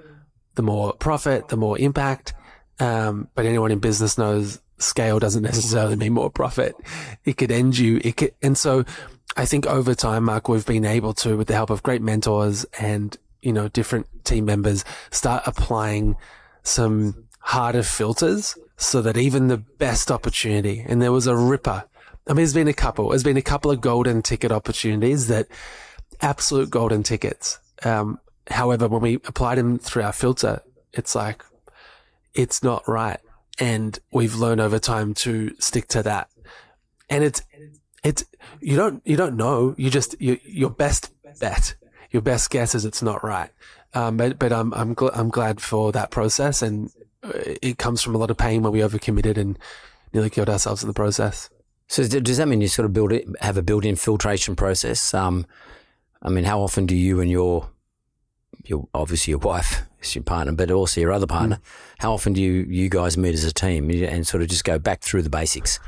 [0.54, 2.34] the more profit, the more impact,
[2.80, 6.76] Um, but anyone in business knows scale doesn't necessarily mean more profit.
[7.24, 8.00] It could end you.
[8.04, 8.84] It could, and so
[9.36, 12.64] I think over time, Mark, we've been able to, with the help of great mentors
[12.78, 16.16] and, you know, different team members, start applying
[16.62, 21.84] some harder filters so that even the best opportunity, and there was a ripper.
[22.26, 25.48] I mean, there's been a couple, there's been a couple of golden ticket opportunities that
[26.20, 27.58] absolute golden tickets.
[27.84, 28.18] Um,
[28.50, 30.60] however, when we applied them through our filter,
[30.92, 31.42] it's like,
[32.34, 33.18] it's not right.
[33.58, 36.28] And we've learned over time to stick to that.
[37.10, 37.42] And it's,
[38.04, 38.24] it's,
[38.60, 39.74] you don't, you don't know.
[39.76, 41.10] You just, you, your best
[41.40, 41.74] bet,
[42.10, 43.50] your best guess is it's not right.
[43.94, 46.62] Um, but, but I'm, I'm, gl- I'm glad for that process.
[46.62, 46.90] And
[47.22, 47.32] uh,
[47.62, 49.58] it comes from a lot of pain when we overcommitted and
[50.12, 51.50] nearly killed ourselves in the process.
[51.86, 55.14] So does that mean you sort of build it, have a built-in filtration process?
[55.14, 55.46] Um,
[56.22, 57.70] I mean, how often do you and your,
[58.64, 61.60] your obviously your wife is your partner, but also your other partner, mm.
[61.98, 64.78] how often do you you guys meet as a team and sort of just go
[64.78, 65.80] back through the basics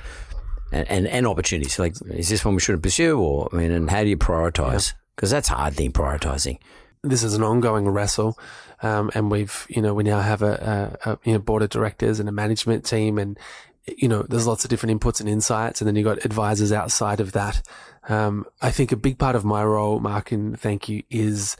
[0.72, 1.78] and and, and opportunities?
[1.78, 4.94] Like, is this one we should pursue, or I mean, and how do you prioritize?
[5.20, 6.58] Because that's hard thing prioritizing.
[7.02, 8.38] This is an ongoing wrestle,
[8.82, 11.68] um, and we've you know we now have a, a, a you know board of
[11.70, 13.38] directors and a management team and
[13.96, 17.18] you know, there's lots of different inputs and insights, and then you've got advisors outside
[17.18, 17.62] of that
[18.08, 21.56] um, I think a big part of my role, Mark, and thank you, is,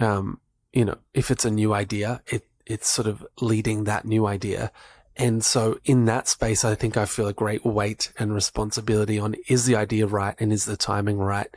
[0.00, 0.40] um,
[0.72, 4.70] you know, if it's a new idea, it, it's sort of leading that new idea.
[5.16, 9.34] And so in that space, I think I feel a great weight and responsibility on
[9.48, 11.48] is the idea right and is the timing right?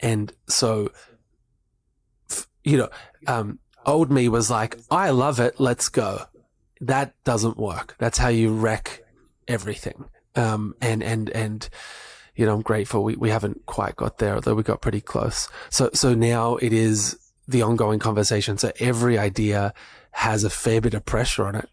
[0.00, 0.92] And so,
[2.64, 2.88] you know,
[3.26, 5.58] um, old me was like, I love it.
[5.58, 6.22] Let's go.
[6.80, 7.96] That doesn't work.
[7.98, 9.02] That's how you wreck
[9.48, 10.04] everything.
[10.34, 11.68] Um, and, and, and,
[12.34, 15.48] you know, I'm grateful we, we haven't quite got there, although we got pretty close.
[15.70, 17.18] So, so now it is
[17.48, 18.58] the ongoing conversation.
[18.58, 19.72] So every idea
[20.10, 21.68] has a fair bit of pressure on it,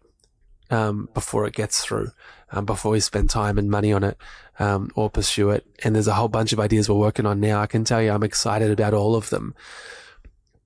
[0.70, 2.10] um, before it gets through,
[2.52, 4.16] um, before we spend time and money on it,
[4.58, 5.66] um, or pursue it.
[5.82, 7.60] And there's a whole bunch of ideas we're working on now.
[7.60, 9.54] I can tell you I'm excited about all of them,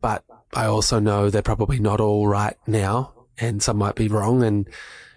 [0.01, 0.25] but
[0.55, 4.69] I also know they're probably not all right now and some might be wrong and,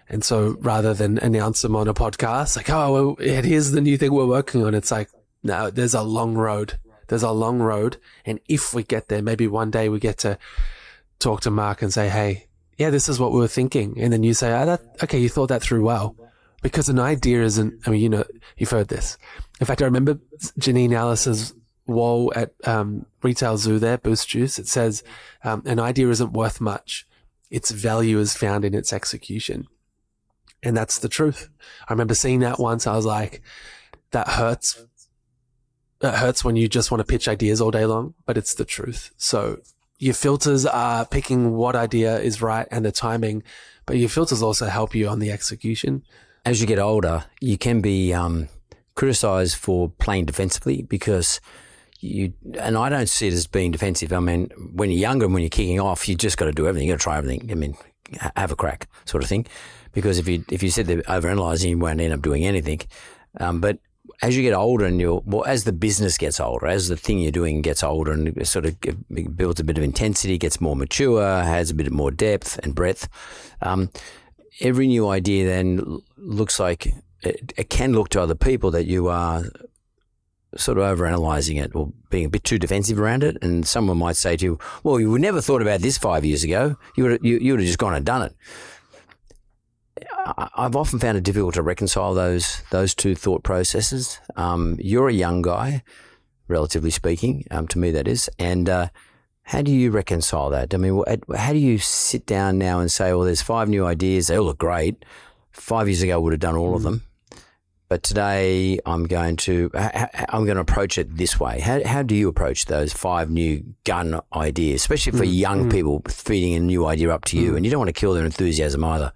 [0.08, 4.12] and so rather than announce them on a podcast, like, oh, well, the new thing
[4.12, 4.74] we're working on.
[4.74, 5.08] It's like,
[5.42, 6.78] no, there's a long road.
[7.08, 7.96] There's a long road.
[8.24, 10.38] And if we get there, maybe one day we get to
[11.18, 12.46] talk to Mark and say, Hey,
[12.78, 14.00] yeah, this is what we were thinking.
[14.00, 16.16] And then you say, oh, that, okay, you thought that through well.
[16.62, 18.24] Because an idea isn't, I mean, you know,
[18.56, 19.18] you've heard this.
[19.60, 20.18] In fact, I remember
[20.58, 21.54] Janine Allis's
[21.86, 24.58] wall at um, Retail Zoo there, Boost Juice.
[24.58, 25.02] It says,
[25.44, 27.06] um, an idea isn't worth much.
[27.50, 29.66] Its value is found in its execution.
[30.62, 31.50] And that's the truth.
[31.88, 32.86] I remember seeing that once.
[32.86, 33.42] I was like,
[34.12, 34.84] that hurts.
[36.00, 38.64] It hurts when you just want to pitch ideas all day long, but it's the
[38.64, 39.12] truth.
[39.16, 39.58] So
[39.98, 43.42] your filters are picking what idea is right and the timing,
[43.86, 46.02] but your filters also help you on the execution.
[46.44, 48.48] As you get older, you can be um,
[48.94, 51.40] criticized for playing defensively because
[52.00, 54.12] you, and I don't see it as being defensive.
[54.12, 56.66] I mean, when you're younger and when you're kicking off, you just got to do
[56.66, 56.88] everything.
[56.88, 57.50] You got to try everything.
[57.50, 57.76] I mean,
[58.36, 59.46] have a crack sort of thing
[59.92, 62.80] because if you if you said they're overanalyzing, you won't end up doing anything.
[63.38, 63.78] Um, but
[64.20, 67.18] as you get older and you're well, as the business gets older, as the thing
[67.18, 68.76] you're doing gets older and sort of
[69.36, 73.08] builds a bit of intensity, gets more mature, has a bit more depth and breadth.
[73.62, 73.90] Um,
[74.60, 79.08] every new idea then looks like it, it, can look to other people that you
[79.08, 79.44] are
[80.56, 83.38] sort of overanalyzing it or being a bit too defensive around it.
[83.42, 86.44] And someone might say to you, "Well, you would never thought about this five years
[86.44, 86.76] ago.
[86.96, 88.36] You would you, you would have just gone and done it."
[90.54, 94.20] I've often found it difficult to reconcile those those two thought processes.
[94.36, 95.82] Um, you're a young guy,
[96.48, 98.88] relatively speaking, um, to me that is, and uh,
[99.42, 100.72] how do you reconcile that?
[100.72, 101.02] I mean,
[101.34, 104.28] how do you sit down now and say, "Well, there's five new ideas.
[104.28, 105.04] They all look great.
[105.50, 107.02] Five years ago, I would have done all of them,
[107.88, 112.14] but today I'm going to I'm going to approach it this way." How how do
[112.14, 115.72] you approach those five new gun ideas, especially for mm, young mm.
[115.72, 117.56] people feeding a new idea up to you, mm.
[117.56, 119.12] and you don't want to kill their enthusiasm either?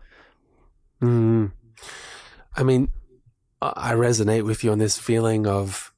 [1.01, 1.53] Mm.
[2.57, 2.91] I mean,
[3.63, 5.93] I resonate with you on this feeling of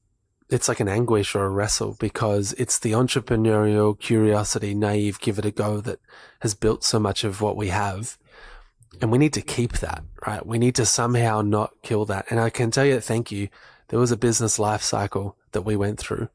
[0.51, 5.45] it's like an anguish or a wrestle because it's the entrepreneurial curiosity, naive, give it
[5.45, 6.01] a go that
[6.41, 8.17] has built so much of what we have.
[9.01, 10.45] And we need to keep that, right?
[10.45, 12.27] We need to somehow not kill that.
[12.31, 13.49] And I can tell you, thank you.
[13.89, 16.29] There was a business life cycle that we went through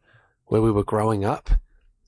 [0.45, 1.49] where we were growing up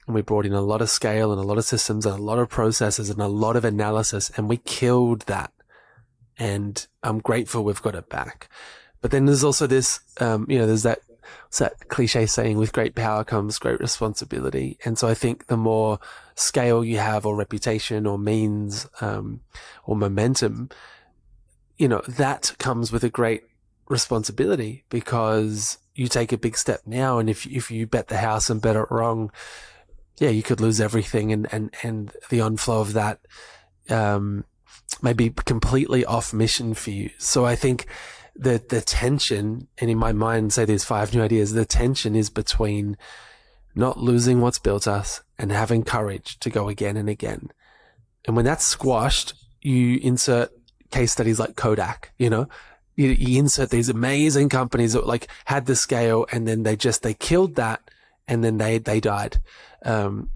[0.05, 2.21] and we brought in a lot of scale and a lot of systems and a
[2.21, 5.51] lot of processes and a lot of analysis and we killed that
[6.37, 8.49] and I'm grateful we've got it back.
[9.01, 10.99] But then there's also this, um, you know, there's that,
[11.59, 14.77] that cliche saying with great power comes great responsibility.
[14.85, 15.99] And so I think the more
[16.35, 19.41] scale you have or reputation or means, um,
[19.85, 20.69] or momentum,
[21.77, 23.43] you know, that comes with a great
[23.89, 27.19] responsibility because you take a big step now.
[27.19, 29.31] And if, if you bet the house and bet it wrong,
[30.17, 33.19] yeah, you could lose everything and, and, and the onflow of that,
[33.89, 34.45] um,
[35.01, 37.09] may be completely off mission for you.
[37.17, 37.85] So I think
[38.35, 42.29] the, the tension, and in my mind, say there's five new ideas, the tension is
[42.29, 42.97] between
[43.75, 47.51] not losing what's built us and having courage to go again and again.
[48.25, 50.51] And when that's squashed, you insert
[50.91, 52.47] case studies like Kodak, you know,
[52.95, 57.03] you, you insert these amazing companies that like had the scale and then they just,
[57.03, 57.91] they killed that
[58.27, 59.39] and then they, they died.
[59.83, 60.29] Um,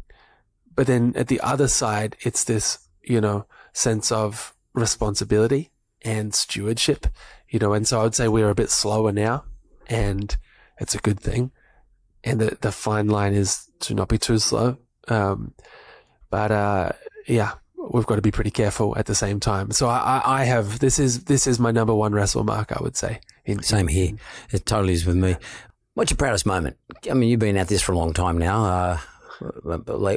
[0.75, 5.71] but then at the other side, it's this, you know, sense of responsibility
[6.01, 7.07] and stewardship,
[7.49, 9.43] you know, and so I would say we're a bit slower now
[9.87, 10.35] and
[10.79, 11.51] it's a good thing.
[12.23, 14.77] And the, the fine line is to not be too slow.
[15.07, 15.53] Um,
[16.29, 16.91] but, uh,
[17.27, 17.53] yeah,
[17.91, 19.71] we've got to be pretty careful at the same time.
[19.71, 22.97] So I, I have, this is, this is my number one wrestle mark, I would
[22.97, 23.21] say.
[23.45, 24.11] In, Same here.
[24.51, 25.35] It totally is with me.
[25.95, 26.77] What's your proudest moment?
[27.09, 28.65] I mean, you've been at this for a long time now.
[28.65, 28.97] Uh,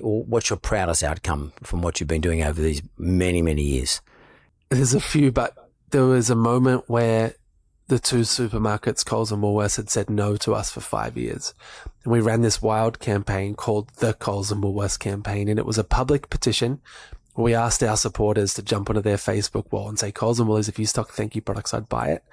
[0.02, 4.00] what's your proudest outcome from what you've been doing over these many, many years?
[4.68, 5.61] There's a few, but
[5.92, 7.34] there was a moment where
[7.88, 11.54] the two supermarkets, Coles and Woolworths, had said no to us for five years.
[12.04, 15.48] And we ran this wild campaign called the Coles and Woolworths campaign.
[15.48, 16.80] And it was a public petition
[17.36, 20.68] we asked our supporters to jump onto their Facebook wall and say, Coles and Woolies,
[20.68, 22.24] if you stock thank you products, I'd buy it.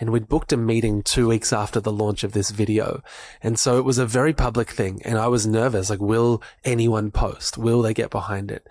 [0.00, 3.02] And we'd booked a meeting two weeks after the launch of this video.
[3.42, 5.02] And so it was a very public thing.
[5.04, 5.90] And I was nervous.
[5.90, 7.58] Like, will anyone post?
[7.58, 8.66] Will they get behind it?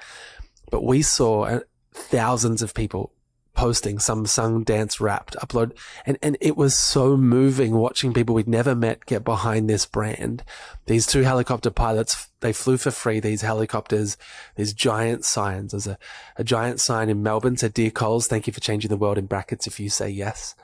[0.70, 1.60] But we saw uh,
[1.94, 3.14] thousands of people
[3.54, 5.76] posting some sung dance rapped upload.
[6.06, 10.43] And, and it was so moving watching people we'd never met get behind this brand.
[10.86, 14.18] These two helicopter pilots, they flew for free, these helicopters,
[14.56, 15.72] these giant signs.
[15.72, 15.97] There's a,
[16.38, 19.26] a giant sign in Melbourne said, Dear Coles, thank you for changing the world in
[19.26, 20.56] brackets if you say yes.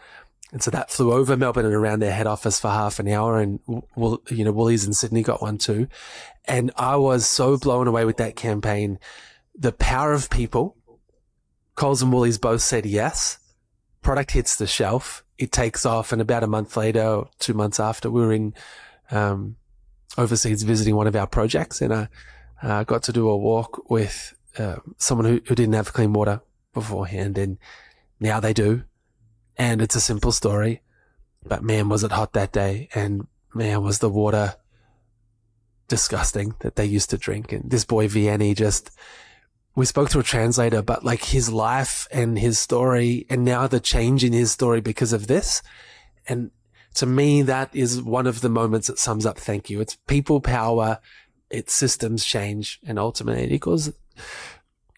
[0.52, 3.40] And so that flew over Melbourne and around their head office for half an hour.
[3.40, 3.60] And,
[3.96, 5.88] well you know, Woolies in Sydney got one too.
[6.46, 9.00] And I was so blown away with that campaign.
[9.54, 10.78] The power of people
[11.76, 13.38] Coles and Woolies both said yes.
[14.02, 15.24] Product hits the shelf.
[15.38, 16.12] It takes off.
[16.12, 18.54] And about a month later, two months after, we were in,
[19.12, 19.58] um,
[20.18, 22.08] overseas visiting one of our projects and I
[22.62, 26.42] uh, got to do a walk with uh, someone who, who didn't have clean water
[26.74, 27.58] beforehand and
[28.20, 28.84] now they do.
[29.58, 30.82] And it's a simple story,
[31.44, 34.56] but man, was it hot that day and man, was the water
[35.88, 37.52] disgusting that they used to drink.
[37.52, 38.92] And this boy Vianney just,
[39.76, 43.80] we spoke to a translator, but like his life and his story and now the
[43.80, 45.62] change in his story because of this.
[46.28, 46.52] And
[46.96, 49.82] to me, that is one of the moments that sums up thank you.
[49.82, 51.00] It's people power,
[51.50, 53.92] it's systems change, and ultimately it equals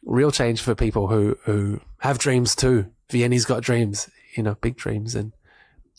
[0.06, 2.86] real change for people who, who have dreams too.
[3.10, 5.34] Vianney's got dreams, you know, big dreams, and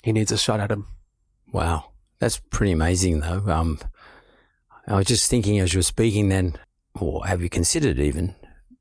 [0.02, 0.86] he needs a shot at them.
[1.52, 1.90] Wow.
[2.20, 3.42] That's pretty amazing though.
[3.46, 3.78] Um,
[4.86, 6.56] I was just thinking as you were speaking then,
[6.98, 8.34] or have you considered even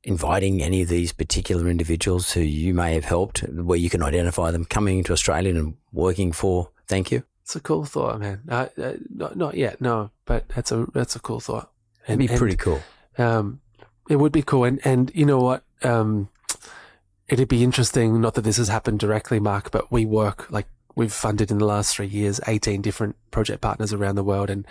[0.08, 4.50] inviting any of these particular individuals who you may have helped, where you can identify
[4.50, 7.24] them coming to Australia and working for Thank You?
[7.42, 8.40] It's a cool thought, man.
[8.48, 11.70] Uh, uh, not, not yet, no, but that's a that's a cool thought.
[12.06, 12.80] And, It'd be pretty cool.
[13.18, 13.60] Um,
[14.08, 15.62] it would be cool, and and you know what?
[15.82, 16.30] Um,
[17.28, 18.20] it'd be interesting.
[18.20, 21.66] Not that this has happened directly, Mark, but we work like we've funded in the
[21.66, 24.66] last three years, eighteen different project partners around the world, and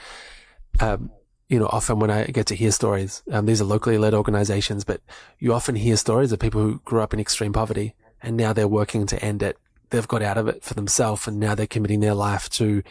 [0.80, 1.12] um,
[1.50, 4.84] you know, often when I get to hear stories, um, these are locally led organizations,
[4.84, 5.02] but
[5.40, 8.68] you often hear stories of people who grew up in extreme poverty and now they're
[8.68, 9.58] working to end it.
[9.90, 12.84] They've got out of it for themselves and now they're committing their life to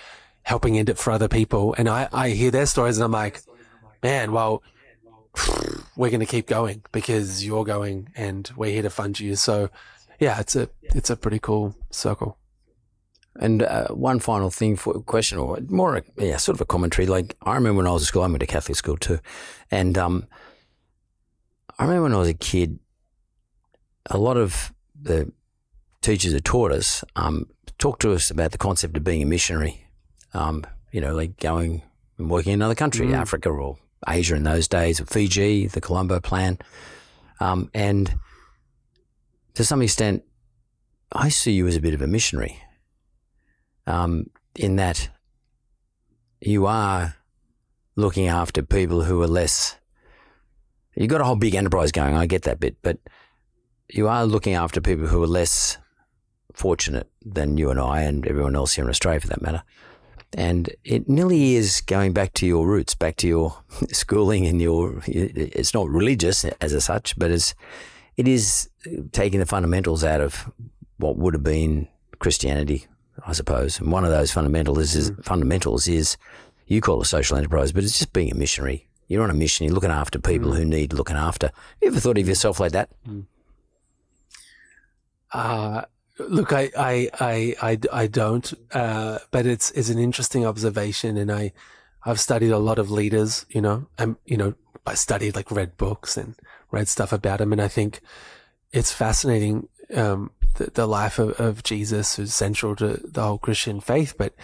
[0.42, 1.74] helping end it for other people.
[1.76, 3.42] And I, I hear their stories and I'm like,
[4.02, 4.62] man, well,
[5.96, 9.36] we're going to keep going because you're going and we're here to fund you.
[9.36, 9.68] So
[10.18, 12.38] yeah, it's a, it's a pretty cool circle.
[13.39, 17.07] And uh, one final thing for question, or more, yeah, sort of a commentary.
[17.07, 19.18] Like I remember when I was at school, I went to Catholic school too,
[19.70, 20.26] and um,
[21.78, 22.78] I remember when I was a kid,
[24.07, 25.30] a lot of the
[26.01, 27.47] teachers that taught us um,
[27.78, 29.87] talked to us about the concept of being a missionary.
[30.32, 31.82] Um, you know, like going
[32.18, 33.14] and working in another country, mm.
[33.14, 33.76] Africa or
[34.09, 36.59] Asia in those days, or Fiji, the Colombo Plan,
[37.41, 38.18] um, and
[39.55, 40.22] to some extent,
[41.12, 42.61] I see you as a bit of a missionary
[43.87, 45.09] um, in that
[46.41, 47.16] you are
[47.97, 49.76] looking after people who are less.
[50.95, 52.14] You've got a whole big enterprise going.
[52.14, 52.99] I get that bit, but
[53.89, 55.78] you are looking after people who are less
[56.53, 59.62] fortunate than you and I and everyone else here in Australia, for that matter.
[60.32, 63.57] And it nearly is going back to your roots, back to your
[63.89, 65.03] schooling and your.
[65.07, 67.55] It's not religious as a such, but it's
[68.16, 68.68] it is
[69.12, 70.51] taking the fundamentals out of
[70.97, 72.87] what would have been Christianity,
[73.24, 73.78] I suppose.
[73.78, 76.16] And one of those fundamentals is, fundamentals is
[76.66, 78.88] you call it social enterprise, but it's just being a missionary.
[79.08, 79.64] You're on a mission.
[79.64, 81.52] You're looking after people who need looking after.
[81.80, 82.90] You ever thought of yourself like that?
[85.32, 85.82] Uh,
[86.18, 91.16] look, I, I, I, I, I don't, uh, but it's, it's an interesting observation.
[91.16, 91.52] And I,
[92.04, 94.54] I've studied a lot of leaders, you know, and, you know,
[94.84, 96.34] I studied like read books and
[96.70, 97.52] read stuff about them.
[97.52, 98.00] And I think
[98.72, 103.80] it's fascinating, um, the, the life of, of Jesus who's central to the whole Christian
[103.80, 104.34] faith, but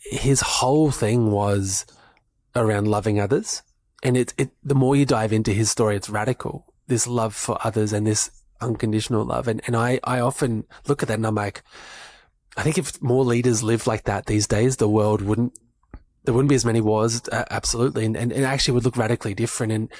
[0.00, 1.86] his whole thing was
[2.54, 3.62] around loving others.
[4.02, 6.72] And it, it, the more you dive into his story, it's radical.
[6.86, 9.48] This love for others and this unconditional love.
[9.48, 11.62] And, and I, I often look at that and I'm like,
[12.56, 15.58] I think if more leaders lived like that these days, the world wouldn't,
[16.24, 17.22] there wouldn't be as many wars.
[17.28, 18.04] Uh, absolutely.
[18.04, 19.72] And, and it actually would look radically different.
[19.72, 19.90] And,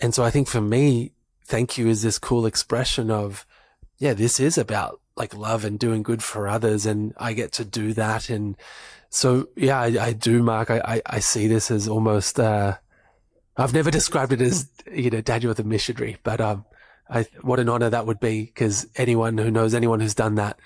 [0.00, 1.12] and so I think for me,
[1.44, 3.44] thank you is this cool expression of,
[4.00, 6.86] yeah, this is about like love and doing good for others.
[6.86, 8.30] And I get to do that.
[8.30, 8.56] And
[9.10, 10.70] so, yeah, I, I do, Mark.
[10.70, 12.78] I, I, I see this as almost, uh,
[13.56, 16.64] I've never described it as, you know, Daniel the missionary, but, um,
[17.10, 20.58] I, what an honor that would be because anyone who knows anyone who's done that,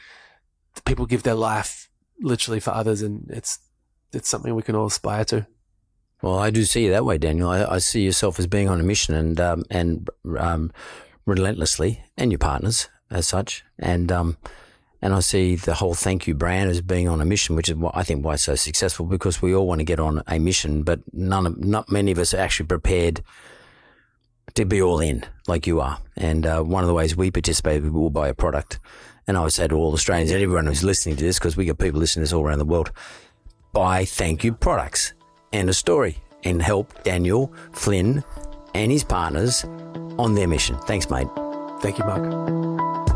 [0.85, 1.89] people give their life
[2.21, 3.59] literally for others and it's,
[4.13, 5.47] it's something we can all aspire to.
[6.23, 7.49] Well, I do see you that way, Daniel.
[7.49, 10.09] I, I see yourself as being on a mission and um, and
[10.39, 10.73] um,
[11.27, 14.37] relentlessly, and your partners as such, and um,
[15.01, 17.97] and I see the whole Thankyou brand as being on a mission, which is what
[17.97, 20.83] I think why it's so successful because we all want to get on a mission,
[20.83, 23.23] but none of not many of us are actually prepared
[24.55, 25.99] to be all in like you are.
[26.17, 28.79] And uh, one of the ways we participate, we will buy a product.
[29.27, 31.79] And I would say to all Australians everyone who's listening to this, because we got
[31.79, 32.93] people listening to this all around the world,
[33.73, 35.15] buy Thankyou products
[35.53, 38.23] and a story and help Daniel Flynn
[38.75, 39.65] and his partners
[40.19, 40.79] on their mission.
[40.87, 41.29] Thanks, mate.
[41.81, 43.14] Thank you, Mark.